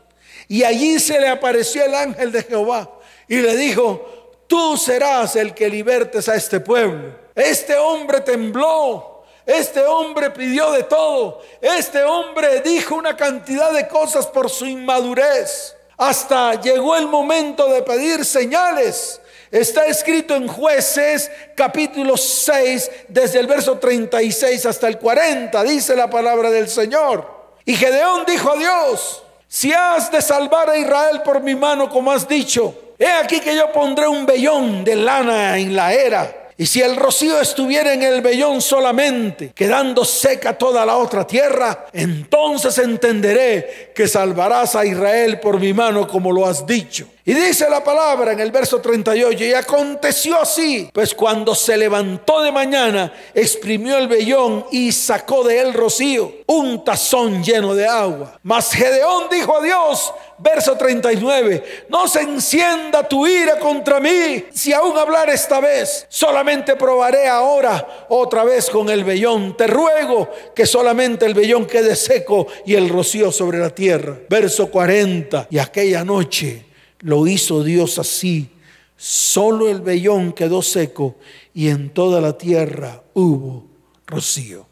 Y 0.48 0.64
allí 0.64 1.00
se 1.00 1.20
le 1.20 1.28
apareció 1.28 1.86
el 1.86 1.94
ángel 1.94 2.32
de 2.32 2.44
Jehová 2.44 2.90
y 3.28 3.38
le 3.38 3.56
dijo, 3.56 4.34
tú 4.48 4.78
serás 4.78 5.36
el 5.36 5.54
que 5.54 5.70
libertes 5.70 6.28
a 6.30 6.36
este 6.36 6.60
pueblo. 6.60 7.23
Este 7.36 7.76
hombre 7.78 8.22
tembló. 8.22 9.24
Este 9.46 9.86
hombre 9.86 10.30
pidió 10.30 10.72
de 10.72 10.84
todo. 10.84 11.42
Este 11.60 12.04
hombre 12.04 12.62
dijo 12.62 12.96
una 12.96 13.16
cantidad 13.16 13.72
de 13.72 13.88
cosas 13.88 14.28
por 14.28 14.50
su 14.50 14.66
inmadurez. 14.66 15.76
Hasta 15.98 16.60
llegó 16.62 16.96
el 16.96 17.08
momento 17.08 17.68
de 17.68 17.82
pedir 17.82 18.24
señales. 18.24 19.20
Está 19.52 19.86
escrito 19.86 20.36
en 20.36 20.48
jueces 20.48 21.30
capítulo 21.56 22.18
6, 22.18 22.90
desde 23.08 23.40
el 23.40 23.48
verso 23.48 23.78
36 23.78 24.66
hasta 24.66 24.88
el 24.88 24.98
40, 24.98 25.62
dice 25.64 25.96
la 25.96 26.10
palabra 26.10 26.50
del 26.50 26.68
Señor. 26.68 27.30
Y 27.64 27.76
Gedeón 27.76 28.26
dijo 28.26 28.52
a 28.52 28.58
Dios, 28.58 29.24
si 29.48 29.72
has 29.72 30.12
de 30.12 30.24
salvar 30.24 30.72
a 30.72 30.78
Israel 30.78 31.22
por 31.24 31.42
mi 31.42 31.54
mano, 31.54 31.88
como 31.88 32.12
has 32.12 32.28
dicho, 32.28 32.74
he 32.98 33.08
aquí 33.08 33.40
que 33.40 33.56
yo 33.56 33.72
pondré 33.72 34.08
un 34.08 34.26
vellón 34.26 34.84
de 34.84 34.96
lana 34.96 35.60
en 35.60 35.76
la 35.76 35.94
era 35.94 36.43
y 36.58 36.66
si 36.66 36.82
el 36.82 36.96
rocío 36.96 37.40
estuviera 37.42 37.94
en 37.94 38.04
el 38.04 38.22
vellón 38.22 38.62
solamente, 38.62 39.52
quedando 39.56 40.06
seca 40.06 40.58
toda 40.58 40.86
la 40.86 40.98
otra 40.98 41.26
tierra, 41.26 41.88
entonces 41.94 42.78
entenderé 42.78 43.92
que 43.96 44.08
salvarás 44.08 44.76
a 44.76 44.86
Israel 44.86 45.40
por 45.40 45.60
mi 45.60 45.74
mano 45.74 46.08
como 46.08 46.32
lo 46.32 46.46
has 46.46 46.66
dicho. 46.66 47.08
Y 47.26 47.34
dice 47.34 47.70
la 47.70 47.82
palabra 47.82 48.34
en 48.34 48.42
el 48.42 48.52
verso 48.52 48.82
38, 48.82 49.46
y 49.46 49.54
aconteció 49.54 50.42
así, 50.42 50.90
pues 50.92 51.16
cuando 51.16 51.56
se 51.56 51.78
levantó 51.78 52.42
de 52.42 52.52
mañana, 52.52 53.14
exprimió 53.34 53.98
el 53.98 54.10
vellón 54.10 54.66
y 54.72 54.92
sacó 54.92 55.46
de 55.46 55.62
él 55.62 55.74
rocío, 55.74 56.34
un 56.48 56.84
tazón 56.84 57.42
lleno 57.42 57.76
de 57.76 57.88
agua. 57.88 58.38
Mas 58.44 58.74
Gedeón 58.74 59.28
dijo 59.32 59.58
a 59.58 59.64
Dios, 59.64 60.14
verso 60.38 60.76
39, 60.76 61.86
no 61.88 62.10
se 62.10 62.20
encienda 62.20 63.08
tu 63.08 63.26
ira 63.26 63.58
contra 63.58 64.02
mí, 64.02 64.44
si 64.52 64.74
aún 64.74 64.98
hablar 64.98 65.30
esta 65.30 65.62
vez, 65.62 66.06
solamente 66.10 66.76
probaré 66.76 67.30
ahora 67.30 68.06
otra 68.10 68.44
vez 68.44 68.70
con 68.70 68.90
el 68.90 69.06
vellón. 69.06 69.56
Te 69.56 69.68
ruego 69.68 70.30
que 70.54 70.66
solamente 70.66 71.26
el 71.26 71.34
vellón 71.34 71.68
quede 71.68 71.96
seco 71.96 72.48
y 72.66 72.76
el 72.76 72.90
rocío 72.90 73.32
sobre 73.32 73.60
la 73.60 73.70
tierra. 73.70 74.18
Verso 74.28 74.70
40, 74.70 75.48
y 75.50 75.58
aquella 75.58 76.04
noche 76.04 76.73
lo 77.04 77.28
hizo 77.28 77.64
Dios 77.64 78.00
así. 78.00 78.50
Solo 78.98 79.70
el 79.70 79.82
vellón 79.82 80.34
quedó 80.34 80.62
seco 80.62 81.18
y 81.54 81.68
en 81.68 81.92
toda 81.92 82.20
la 82.20 82.38
tierra 82.38 83.04
hubo 83.14 83.68
rocío. 84.08 84.66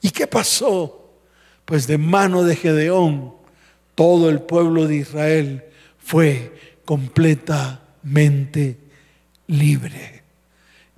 ¿Y 0.00 0.10
qué 0.10 0.26
pasó? 0.26 1.02
pues 1.64 1.86
de 1.86 1.98
mano 1.98 2.42
de 2.42 2.56
Gedeón 2.56 3.34
todo 3.94 4.28
el 4.30 4.40
pueblo 4.40 4.86
de 4.86 4.96
Israel 4.96 5.64
fue 5.98 6.52
completamente 6.84 8.78
libre. 9.46 10.22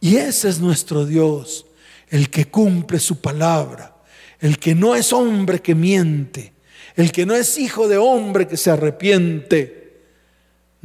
Y 0.00 0.16
ese 0.16 0.48
es 0.48 0.60
nuestro 0.60 1.06
Dios, 1.06 1.66
el 2.08 2.30
que 2.30 2.46
cumple 2.46 2.98
su 2.98 3.20
palabra, 3.20 3.94
el 4.40 4.58
que 4.58 4.74
no 4.74 4.94
es 4.94 5.12
hombre 5.12 5.60
que 5.60 5.74
miente, 5.74 6.52
el 6.96 7.10
que 7.12 7.26
no 7.26 7.34
es 7.34 7.58
hijo 7.58 7.88
de 7.88 7.96
hombre 7.96 8.46
que 8.46 8.56
se 8.56 8.70
arrepiente. 8.70 9.83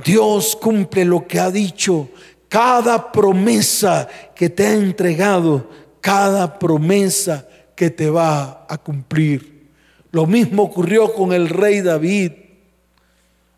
Dios 0.03 0.55
cumple 0.55 1.03
lo 1.03 1.27
que 1.27 1.39
ha 1.39 1.51
dicho, 1.51 2.09
cada 2.47 3.11
promesa 3.11 4.07
que 4.35 4.49
te 4.49 4.65
ha 4.65 4.73
entregado, 4.73 5.69
cada 5.99 6.57
promesa 6.57 7.47
que 7.75 7.89
te 7.89 8.09
va 8.09 8.65
a 8.69 8.77
cumplir. 8.77 9.67
Lo 10.11 10.25
mismo 10.25 10.63
ocurrió 10.63 11.13
con 11.13 11.33
el 11.33 11.49
rey 11.49 11.81
David. 11.81 12.31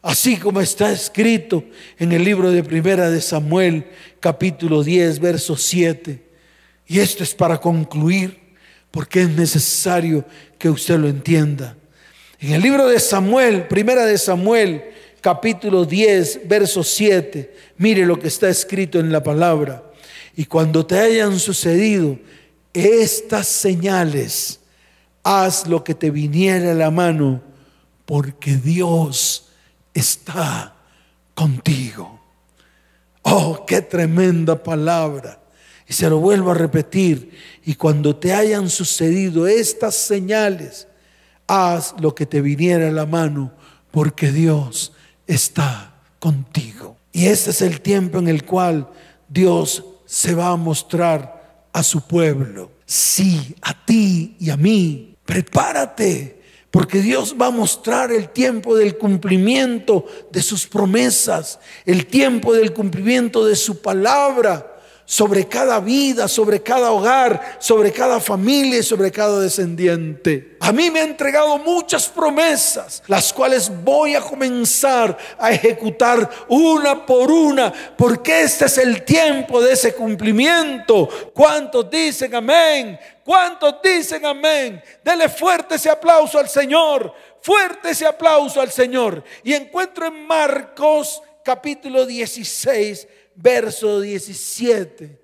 Así 0.01 0.38
como 0.38 0.62
está 0.62 0.91
escrito 0.91 1.63
en 1.99 2.12
el 2.12 2.23
libro 2.23 2.49
de 2.49 2.63
Primera 2.63 3.12
de 3.12 3.21
Samuel, 3.21 3.86
capítulo 4.19 4.84
10, 4.84 5.19
verso 5.19 5.56
7. 5.56 6.23
Y 6.88 6.99
esto 6.99 7.23
es 7.23 7.36
para 7.36 7.60
concluir, 7.60 8.39
porque 8.89 9.21
es 9.21 9.30
necesario 9.30 10.25
que 10.58 10.69
usted 10.69 10.97
lo 10.97 11.08
entienda. 11.08 11.77
En 12.39 12.54
el 12.54 12.62
libro 12.62 12.88
de 12.88 12.99
Samuel, 12.99 13.67
Primera 13.67 14.06
de 14.06 14.17
Samuel, 14.17 14.84
capítulo 15.22 15.86
10, 15.86 16.48
verso 16.48 16.84
7, 16.84 17.56
mire 17.78 18.06
lo 18.06 18.20
que 18.20 18.28
está 18.28 18.50
escrito 18.50 19.00
en 19.00 19.12
la 19.12 19.24
palabra. 19.24 19.84
Y 20.36 20.46
cuando 20.46 20.86
te 20.86 20.98
hayan 21.00 21.40
sucedido 21.40 22.18
estas 22.74 23.48
señales, 23.48 24.60
haz 25.24 25.68
lo 25.68 25.84
que 25.84 25.94
te 25.94 26.10
viniera 26.10 26.72
a 26.72 26.76
la 26.76 26.90
mano, 26.90 27.42
porque 28.06 28.56
Dios 28.56 29.50
está 29.94 30.76
contigo. 31.36 32.20
Oh, 33.22 33.66
qué 33.66 33.82
tremenda 33.82 34.62
palabra. 34.62 35.40
Y 35.88 35.94
se 35.94 36.10
lo 36.10 36.20
vuelvo 36.20 36.52
a 36.52 36.56
repetir. 36.56 37.38
Y 37.64 37.76
cuando 37.76 38.16
te 38.16 38.34
hayan 38.34 38.70
sucedido 38.70 39.46
estas 39.48 39.96
señales, 39.96 40.88
haz 41.48 41.94
lo 42.00 42.16
que 42.16 42.26
te 42.26 42.42
viniera 42.42 42.88
a 42.88 42.92
la 42.92 43.06
mano, 43.06 43.52
porque 43.92 44.32
Dios 44.32 44.94
está 45.34 45.94
contigo. 46.20 46.98
Y 47.12 47.28
este 47.28 47.52
es 47.52 47.62
el 47.62 47.82
tiempo 47.82 48.20
en 48.20 48.28
el 48.28 48.46
cual 48.46 48.89
Dios 49.28 49.84
se 50.06 50.34
va 50.34 50.50
a 50.50 50.56
mostrar 50.56 51.67
a 51.74 51.84
su 51.84 52.02
pueblo. 52.02 52.72
Sí, 52.86 53.56
a 53.62 53.86
ti 53.86 54.36
y 54.39 54.50
a 54.50 54.58
mí. 54.58 55.15
Prepárate 55.26 56.41
porque 56.72 57.02
Dios 57.02 57.36
va 57.39 57.48
a 57.48 57.52
mostrar 57.52 58.12
el 58.13 58.30
tiempo 58.30 58.76
del 58.76 58.98
cumplimiento 58.98 60.06
de 60.32 60.41
sus 60.41 60.65
promesas, 60.65 61.60
el 61.86 62.08
tiempo 62.08 62.54
del 62.54 62.74
cumplimiento 62.74 63.46
de 63.46 63.58
su 63.58 63.82
palabra 63.82 64.71
sobre 65.06 65.48
cada 65.48 65.80
vida, 65.80 66.28
sobre 66.28 66.62
cada 66.62 66.92
hogar, 66.92 67.58
sobre 67.60 67.92
cada 67.92 68.20
familia 68.20 68.80
y 68.80 68.84
sobre 68.84 69.12
cada 69.12 69.40
descendiente. 69.40 70.58
A 70.60 70.72
mí 70.72 70.90
me 70.90 71.02
ha 71.02 71.04
entregado 71.04 71.58
muchas 71.58 72.08
promesas, 72.08 73.04
las 73.08 73.34
cuales 73.34 73.72
voy 73.84 74.16
a 74.16 74.22
comenzar 74.22 75.18
a 75.38 75.52
ejecutar 75.52 76.30
una 76.48 77.06
por 77.06 77.32
una, 77.32 77.74
porque 77.98 78.42
este 78.42 78.66
es 78.66 78.78
el 78.78 79.04
tiempo 79.04 79.62
de 79.62 79.74
ese 79.74 79.94
cumplimiento. 79.94 81.10
¿Cuántos 81.34 81.90
dicen 81.90 82.34
amén? 82.36 83.00
¿Cuántos 83.24 83.76
dicen 83.84 84.26
amén? 84.26 84.82
Dele 85.04 85.30
fuerte 85.30 85.76
ese 85.76 85.90
aplauso 85.90 86.40
al 86.40 86.48
Señor, 86.48 87.14
fuerte 87.42 87.90
ese 87.90 88.06
aplauso 88.06 88.62
al 88.62 88.72
Señor. 88.72 89.24
Y 89.44 89.54
encuentro 89.54 90.06
en 90.06 90.26
Marcos 90.26 91.22
capítulo 91.44 92.06
16 92.06 93.08
verso 93.36 94.02
17, 94.02 95.20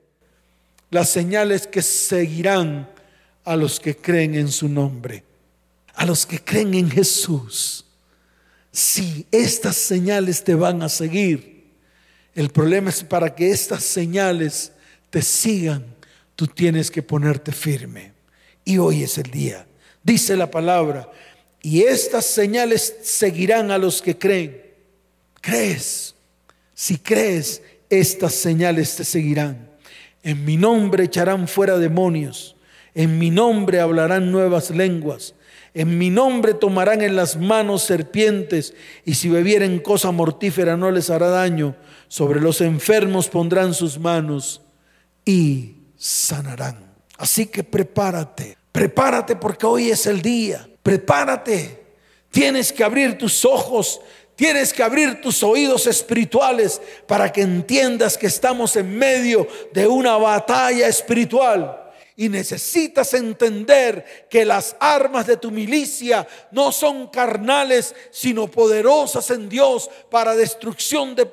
las 0.89 1.10
señales 1.10 1.67
que 1.67 1.82
seguirán 1.82 2.89
a 3.43 3.56
los 3.56 3.80
que 3.80 3.96
creen 3.96 4.36
en 4.36 4.50
su 4.50 4.67
nombre, 4.70 5.24
a 5.93 6.06
los 6.06 6.26
que 6.26 6.43
creen 6.43 6.74
en 6.74 6.89
Jesús. 6.89 7.86
Si 8.72 9.26
estas 9.32 9.76
señales 9.76 10.43
te 10.43 10.54
van 10.54 10.82
a 10.84 10.89
seguir, 10.89 11.65
el 12.36 12.50
problema 12.50 12.89
es 12.89 13.04
para 13.04 13.34
que 13.34 13.52
estas 13.52 13.84
señales 13.84 14.72
te 15.10 15.22
sigan, 15.22 15.86
tú 16.36 16.46
tienes 16.46 16.91
que 16.91 17.02
ponerte 17.02 17.52
firme. 17.52 18.13
Y 18.63 18.78
hoy 18.78 19.04
es 19.04 19.17
el 19.17 19.32
día. 19.32 19.65
Dice 20.04 20.36
la 20.36 20.52
palabra, 20.52 21.10
y 21.62 21.82
estas 21.82 22.26
señales 22.26 22.96
seguirán 23.02 23.72
a 23.72 23.78
los 23.78 24.02
que 24.02 24.17
creen. 24.17 24.62
¿Crees? 25.41 26.13
Si 26.74 26.98
crees, 26.98 27.62
estas 27.89 28.34
señales 28.34 28.95
te 28.95 29.04
seguirán. 29.04 29.69
En 30.23 30.43
mi 30.45 30.58
nombre 30.58 31.06
echarán 31.06 31.47
fuera 31.47 31.78
demonios. 31.78 32.56
En 32.93 33.19
mi 33.19 33.30
nombre 33.30 33.80
hablarán 33.80 34.32
nuevas 34.32 34.71
lenguas. 34.71 35.36
En 35.73 35.97
mi 35.97 36.10
nombre 36.10 36.54
tomarán 36.54 37.02
en 37.02 37.15
las 37.15 37.38
manos 37.38 37.84
serpientes 37.84 38.73
y 39.06 39.13
si 39.13 39.30
bebieren 39.30 39.80
cosa 39.80 40.12
mortífera 40.12 40.76
no 40.76 40.89
les 40.89 41.10
hará 41.10 41.28
daño. 41.30 41.76
Sobre 42.08 42.41
los 42.41 42.62
enfermos 42.62 43.30
pondrán 43.30 43.73
sus 43.73 44.00
manos 44.00 44.62
y 45.23 45.76
sanarán. 45.95 46.93
Así 47.17 47.45
que 47.45 47.63
prepárate, 47.63 48.58
prepárate 48.71 49.36
porque 49.36 49.65
hoy 49.65 49.89
es 49.89 50.08
el 50.08 50.21
día. 50.21 50.67
Prepárate. 50.82 51.86
Tienes 52.32 52.71
que 52.71 52.84
abrir 52.84 53.17
tus 53.17 53.45
ojos, 53.45 54.02
Tienes 54.38 54.71
que 54.71 54.84
abrir 54.84 55.19
tus 55.19 55.41
oídos 55.41 55.88
espirituales 55.88 56.80
para 57.08 57.34
que 57.34 57.41
entiendas 57.41 58.19
que 58.19 58.28
estamos 58.28 58.76
en 58.76 58.95
medio 58.95 59.47
de 59.73 59.88
una 59.88 60.15
batalla 60.15 60.88
espiritual. 60.88 61.86
Y 62.15 62.30
necesitas 62.30 63.15
entender 63.15 64.28
que 64.30 64.45
las 64.45 64.76
armas 64.80 65.26
de 65.26 65.38
tu 65.38 65.50
milicia 65.50 66.28
no 66.52 66.71
son 66.71 67.08
carnales, 67.08 67.95
sino 68.12 68.45
poderosas 68.45 69.32
en 69.32 69.50
Dios 69.50 69.89
para 70.12 70.36
destrucción 70.36 71.15
de, 71.15 71.26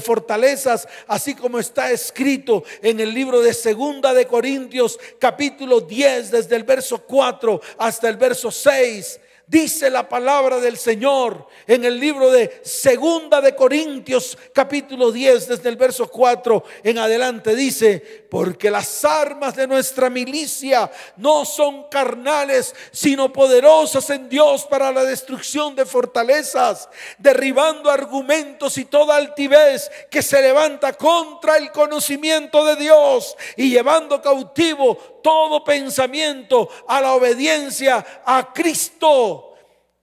fortalezas, 0.00 0.86
así 1.08 1.34
como 1.34 1.58
está 1.58 1.90
escrito 1.90 2.62
en 2.80 3.00
el 3.00 3.12
libro 3.12 3.40
de 3.40 3.54
Segunda 3.54 4.14
de 4.14 4.26
Corintios, 4.26 5.00
capítulo 5.18 5.80
10, 5.80 6.30
desde 6.30 6.54
el 6.54 6.62
verso 6.62 7.02
4 7.02 7.60
hasta 7.78 8.08
el 8.08 8.16
verso 8.16 8.52
6. 8.52 9.18
Dice 9.46 9.90
la 9.90 10.08
palabra 10.08 10.60
del 10.60 10.78
Señor 10.78 11.46
en 11.66 11.84
el 11.84 11.98
libro 11.98 12.30
de 12.30 12.60
Segunda 12.64 13.40
de 13.40 13.54
Corintios 13.54 14.38
capítulo 14.52 15.10
10 15.10 15.48
desde 15.48 15.68
el 15.68 15.76
verso 15.76 16.08
4 16.08 16.62
en 16.84 16.98
adelante. 16.98 17.54
Dice, 17.56 17.98
porque 18.30 18.70
las 18.70 19.04
armas 19.04 19.56
de 19.56 19.66
nuestra 19.66 20.08
milicia 20.08 20.90
no 21.16 21.44
son 21.44 21.88
carnales, 21.90 22.74
sino 22.92 23.32
poderosas 23.32 24.08
en 24.10 24.28
Dios 24.28 24.64
para 24.64 24.92
la 24.92 25.04
destrucción 25.04 25.74
de 25.74 25.86
fortalezas, 25.86 26.88
derribando 27.18 27.90
argumentos 27.90 28.78
y 28.78 28.84
toda 28.84 29.16
altivez 29.16 29.90
que 30.08 30.22
se 30.22 30.40
levanta 30.40 30.92
contra 30.92 31.56
el 31.56 31.72
conocimiento 31.72 32.64
de 32.64 32.76
Dios 32.76 33.36
y 33.56 33.70
llevando 33.70 34.22
cautivo 34.22 35.11
todo 35.22 35.64
pensamiento 35.64 36.68
a 36.88 37.00
la 37.00 37.14
obediencia 37.14 38.22
a 38.24 38.52
Cristo. 38.52 39.54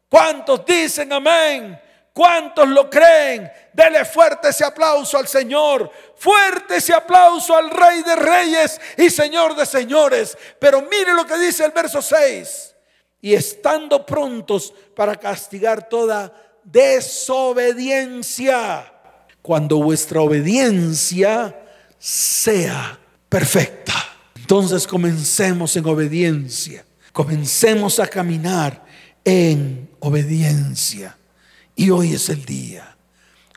¿Cuántos 0.09 0.65
dicen 0.65 1.13
amén? 1.13 1.79
¿Cuántos 2.13 2.67
lo 2.67 2.89
creen? 2.89 3.49
Dele 3.71 4.03
fuerte 4.03 4.49
ese 4.49 4.65
aplauso 4.65 5.17
al 5.17 5.27
Señor. 5.27 5.89
Fuerte 6.17 6.77
ese 6.77 6.93
aplauso 6.93 7.55
al 7.55 7.69
Rey 7.69 8.01
de 8.03 8.15
Reyes 8.15 8.81
y 8.97 9.09
Señor 9.09 9.55
de 9.55 9.65
Señores. 9.65 10.37
Pero 10.59 10.81
mire 10.81 11.13
lo 11.13 11.25
que 11.25 11.37
dice 11.37 11.63
el 11.63 11.71
verso 11.71 12.01
6. 12.01 12.75
Y 13.21 13.33
estando 13.33 14.05
prontos 14.05 14.73
para 14.95 15.15
castigar 15.15 15.87
toda 15.87 16.33
desobediencia. 16.63 18.93
Cuando 19.41 19.77
vuestra 19.77 20.21
obediencia 20.21 21.57
sea 21.97 22.99
perfecta. 23.29 24.08
Entonces 24.49 24.87
comencemos 24.87 25.75
en 25.75 25.85
obediencia. 25.85 26.83
Comencemos 27.13 27.99
a 27.99 28.07
caminar 28.07 28.83
en 29.23 29.87
obediencia. 29.99 31.15
Y 31.75 31.91
hoy 31.91 32.13
es 32.13 32.29
el 32.29 32.45
día. 32.45 32.97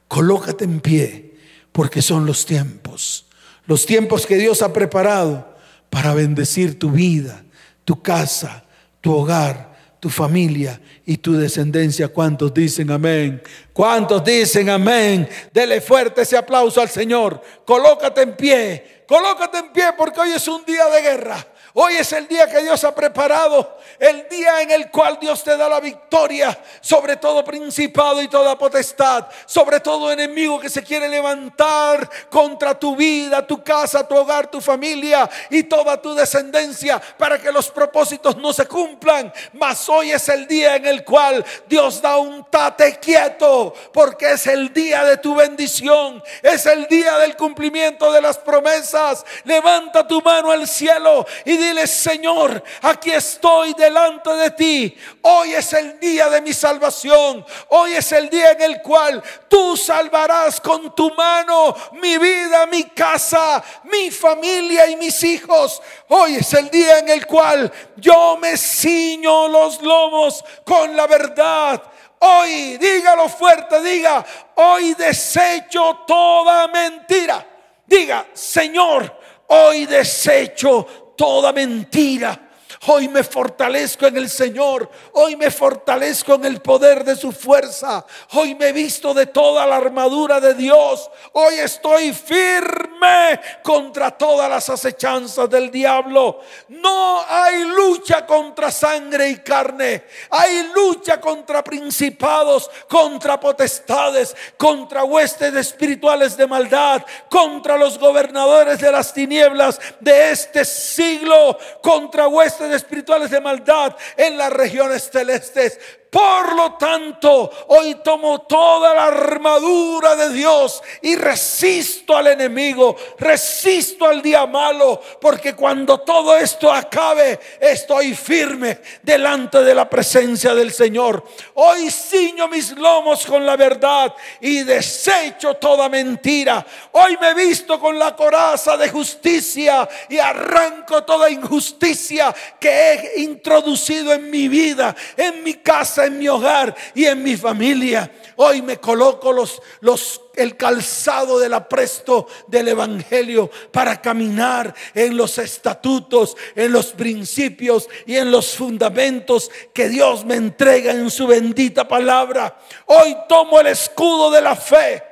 Colócate 0.07 0.65
en 0.65 0.81
pie 0.81 1.35
porque 1.73 2.03
son 2.03 2.27
los 2.27 2.45
tiempos. 2.45 3.25
Los 3.65 3.87
tiempos 3.87 4.27
que 4.27 4.37
Dios 4.37 4.61
ha 4.61 4.75
preparado 4.75 5.57
para 5.89 6.13
bendecir 6.13 6.79
tu 6.79 6.91
vida, 6.91 7.43
tu 7.87 8.03
casa, 8.03 8.67
tu 9.01 9.15
hogar, 9.15 9.72
tu 10.03 10.11
familia 10.11 10.81
y 11.07 11.17
tu 11.17 11.35
descendencia. 11.35 12.09
¿Cuántos 12.09 12.53
dicen 12.53 12.91
amén? 12.91 13.41
¿Cuántos 13.73 14.25
dicen 14.25 14.69
amén? 14.69 15.29
Dele 15.55 15.81
fuerte 15.81 16.23
ese 16.23 16.37
aplauso 16.37 16.81
al 16.81 16.89
Señor. 16.89 17.41
Colócate 17.65 18.23
en 18.23 18.35
pie. 18.35 19.05
Colócate 19.07 19.59
en 19.59 19.73
pie 19.73 19.93
porque 19.97 20.19
hoy 20.19 20.33
es 20.33 20.49
un 20.49 20.65
día 20.65 20.87
de 20.87 21.03
guerra. 21.03 21.47
Hoy 21.75 21.95
es 21.95 22.13
el 22.13 22.29
día 22.29 22.47
que 22.51 22.63
Dios 22.63 22.85
ha 22.85 22.95
preparado, 22.95 23.79
el 23.99 24.29
día 24.29 24.61
en 24.61 24.71
el 24.73 24.91
cual 24.91 25.19
Dios 25.19 25.43
te 25.43 25.57
da 25.57 25.71
la 25.71 25.81
victoria 25.81 26.59
sobre 26.83 27.17
todo 27.17 27.43
principado 27.43 28.21
y 28.21 28.29
toda 28.29 28.59
potestad, 28.59 29.27
sobre 29.47 29.81
todo 29.81 30.13
enemigo 30.13 30.61
que 30.61 30.69
se 30.69 30.83
quiere 30.83 31.09
levantar 31.09 32.11
contra 32.29 32.79
tu 32.79 32.95
vida, 32.95 33.47
tu 33.47 33.63
casa, 33.65 34.07
tu 34.07 34.15
hogar, 34.15 34.51
tu 34.51 34.61
familia 34.61 35.29
y 35.49 35.63
toda 35.63 36.01
tu 36.01 36.15
descendencia 36.15 37.01
para 37.17 37.41
que 37.41 37.51
los 37.51 37.71
propósitos 37.71 38.37
no 38.37 38.53
se 38.53 38.67
cumplan. 38.67 39.33
Mas 39.55 39.89
hoy 39.89 40.13
es 40.13 40.29
el 40.29 40.47
día 40.47 40.77
en 40.77 40.85
el 40.85 41.05
cual 41.05 41.43
Dios 41.67 42.03
da 42.03 42.19
un 42.19 42.45
tate 42.51 42.99
quieto, 42.99 43.73
porque 43.95 44.33
es 44.33 44.47
el 44.47 44.75
día 44.75 45.05
de 45.05 45.17
tu 45.17 45.35
bendición, 45.35 46.23
es 46.43 46.67
el 46.67 46.87
día 46.87 47.17
del 47.17 47.35
cumplimiento 47.35 48.13
de 48.13 48.21
las 48.21 48.37
promesas. 48.37 49.25
Levanta 49.45 50.07
tu 50.07 50.21
mano 50.21 50.51
al 50.51 50.69
cielo 50.69 51.27
y 51.47 51.62
dile, 51.63 51.87
Señor, 51.87 52.63
aquí 52.83 53.11
estoy 53.11 53.75
delante 53.75 54.31
de 54.31 54.51
ti. 54.51 54.97
Hoy 55.23 55.55
es 55.55 55.73
el 55.73 55.99
día 56.01 56.29
de 56.29 56.41
mi 56.41 56.53
salvación. 56.53 57.45
Hoy 57.69 57.95
es 57.95 58.11
el 58.13 58.29
día 58.29 58.53
en 58.53 58.63
el 58.63 58.83
cual 58.83 59.23
tú 59.49 59.77
salvarás 59.77 60.61
con 60.61 60.95
tu 60.95 61.15
mano 61.15 61.75
mi 61.93 62.19
vida, 62.19 62.67
mi 62.67 62.85
casa, 62.85 63.63
mi 63.85 64.11
familia 64.11 64.87
y 64.89 64.97
mis 64.97 65.23
hijos. 65.23 65.81
Hoy 66.09 66.37
es 66.37 66.53
el 66.55 66.69
día 66.71 66.99
en 66.99 67.09
el 67.09 67.27
cual 67.27 67.73
yo 67.97 68.37
me 68.41 68.57
ciño 68.57 69.49
los 69.49 69.81
lomos 69.83 70.45
con 70.65 70.97
la 70.97 71.07
verdad. 71.07 71.83
Hoy, 72.19 72.77
dígalo 72.79 73.29
fuerte, 73.29 73.81
diga, 73.81 74.25
hoy 74.57 74.95
desecho 74.95 76.05
toda 76.07 76.69
mentira. 76.69 77.45
Diga, 77.85 78.27
Señor, 78.33 79.19
hoy 79.49 79.87
desecho 79.87 81.12
toda 81.23 81.53
mentira. 81.53 82.37
Hoy 82.87 83.09
me 83.09 83.23
fortalezco 83.23 84.07
en 84.07 84.17
el 84.17 84.29
Señor. 84.29 84.91
Hoy 85.13 85.37
me 85.37 85.53
fortalezco 85.53 86.35
en 86.35 86.47
el 86.47 86.61
poder 86.61 87.05
de 87.05 87.15
su 87.15 87.31
fuerza. 87.31 88.05
Hoy 88.33 88.57
me 88.57 88.73
visto 88.73 89.15
de 89.15 89.27
toda 89.27 89.65
la 89.69 89.77
armadura 89.77 90.41
de 90.41 90.55
Dios. 90.55 91.09
Hoy 91.33 91.55
estoy 91.61 92.13
firme 92.13 93.41
contra 93.63 94.11
todas 94.11 94.51
las 94.51 94.69
acechanzas 94.69 95.49
del 95.49 95.71
diablo. 95.71 96.41
No 96.71 97.25
hay 97.29 97.63
lucha 97.67 98.27
contra 98.27 98.73
sangre 98.73 99.29
y 99.31 99.37
carne. 99.37 100.03
Hay 100.31 100.73
lucha 100.75 101.21
contra 101.21 101.63
principados, 101.63 102.69
contra 102.89 103.39
potestades, 103.39 104.35
contra 104.57 105.05
huestes 105.05 105.55
espirituales 105.55 106.37
de 106.37 106.49
maldad, 106.49 107.05
contra 107.31 107.77
los 107.77 107.97
gobernadores 107.97 108.81
de 108.81 108.91
las 108.91 109.15
tinieblas 109.15 109.81
de 110.01 110.33
este 110.33 110.65
siglo, 110.65 111.57
contra 111.81 112.27
huestes 112.27 112.72
espirituales 112.73 113.31
de 113.31 113.41
maldad 113.41 113.97
en 114.17 114.37
las 114.37 114.53
regiones 114.53 115.11
celestes. 115.11 115.79
Por 116.13 116.55
lo 116.55 116.75
tanto, 116.75 117.51
hoy 117.69 117.95
tomo 118.05 118.43
toda 118.43 118.93
la 118.93 119.07
armadura 119.07 120.15
de 120.15 120.29
Dios 120.29 120.83
y 121.01 121.17
resisto 121.17 122.15
al 122.15 122.27
enemigo, 122.27 122.95
resisto 123.19 124.05
al 124.05 124.21
día 124.21 124.45
malo, 124.45 125.01
porque 125.19 125.55
cuando 125.55 126.01
todo 126.01 126.37
esto 126.37 126.71
acabe, 126.71 127.41
estoy 127.59 128.15
firme 128.15 128.81
delante 129.03 129.65
de 129.65 129.75
la 129.75 129.89
presencia 129.89 130.55
del 130.55 130.71
Señor. 130.71 131.25
Hoy 131.55 131.91
ciño 131.91 132.47
mis 132.47 132.77
lomos 132.77 133.25
con 133.25 133.47
la 133.47 133.57
verdad 133.57 134.15
y 134.43 134.65
desecho 134.65 135.55
toda 135.55 135.89
mentira. 135.89 136.67
Hoy 136.91 137.17
me 137.23 137.33
visto 137.33 137.81
con 137.81 137.99
la 137.99 138.15
coraza 138.15 138.77
de 138.77 138.91
justicia 138.91 139.89
y 140.11 140.19
arranco 140.19 141.05
toda 141.05 141.31
injusticia 141.31 142.35
que 142.61 142.69
he 142.93 143.21
introducido 143.23 144.13
en 144.13 144.29
mi 144.29 144.49
vida, 144.49 144.95
en 145.17 145.43
mi 145.43 145.55
casa 145.55 146.02
en 146.07 146.19
mi 146.19 146.29
hogar 146.29 146.75
y 146.95 147.05
en 147.05 147.23
mi 147.23 147.37
familia. 147.37 148.11
Hoy 148.37 148.63
me 148.63 148.79
coloco 148.79 149.33
los, 149.33 149.61
los, 149.81 150.23
el 150.35 150.57
calzado 150.57 151.39
del 151.39 151.55
apresto 151.55 152.27
del 152.47 152.69
Evangelio 152.69 153.51
para 153.71 154.01
caminar 154.01 154.75
en 154.95 155.17
los 155.17 155.39
estatutos, 155.39 156.37
en 156.55 156.73
los 156.73 156.93
principios 156.93 157.89
y 158.07 158.17
en 158.17 158.31
los 158.31 158.55
fundamentos 158.55 159.51
que 159.73 159.89
Dios 159.89 160.25
me 160.25 160.37
entrega 160.37 160.93
en 160.93 161.11
su 161.11 161.27
bendita 161.27 161.87
palabra. 161.87 162.59
Hoy 162.87 163.17
tomo 163.29 163.61
el 163.61 163.69
escudo 163.69 164.31
de 164.31 164.41
la 164.41 164.57
fe 164.57 165.12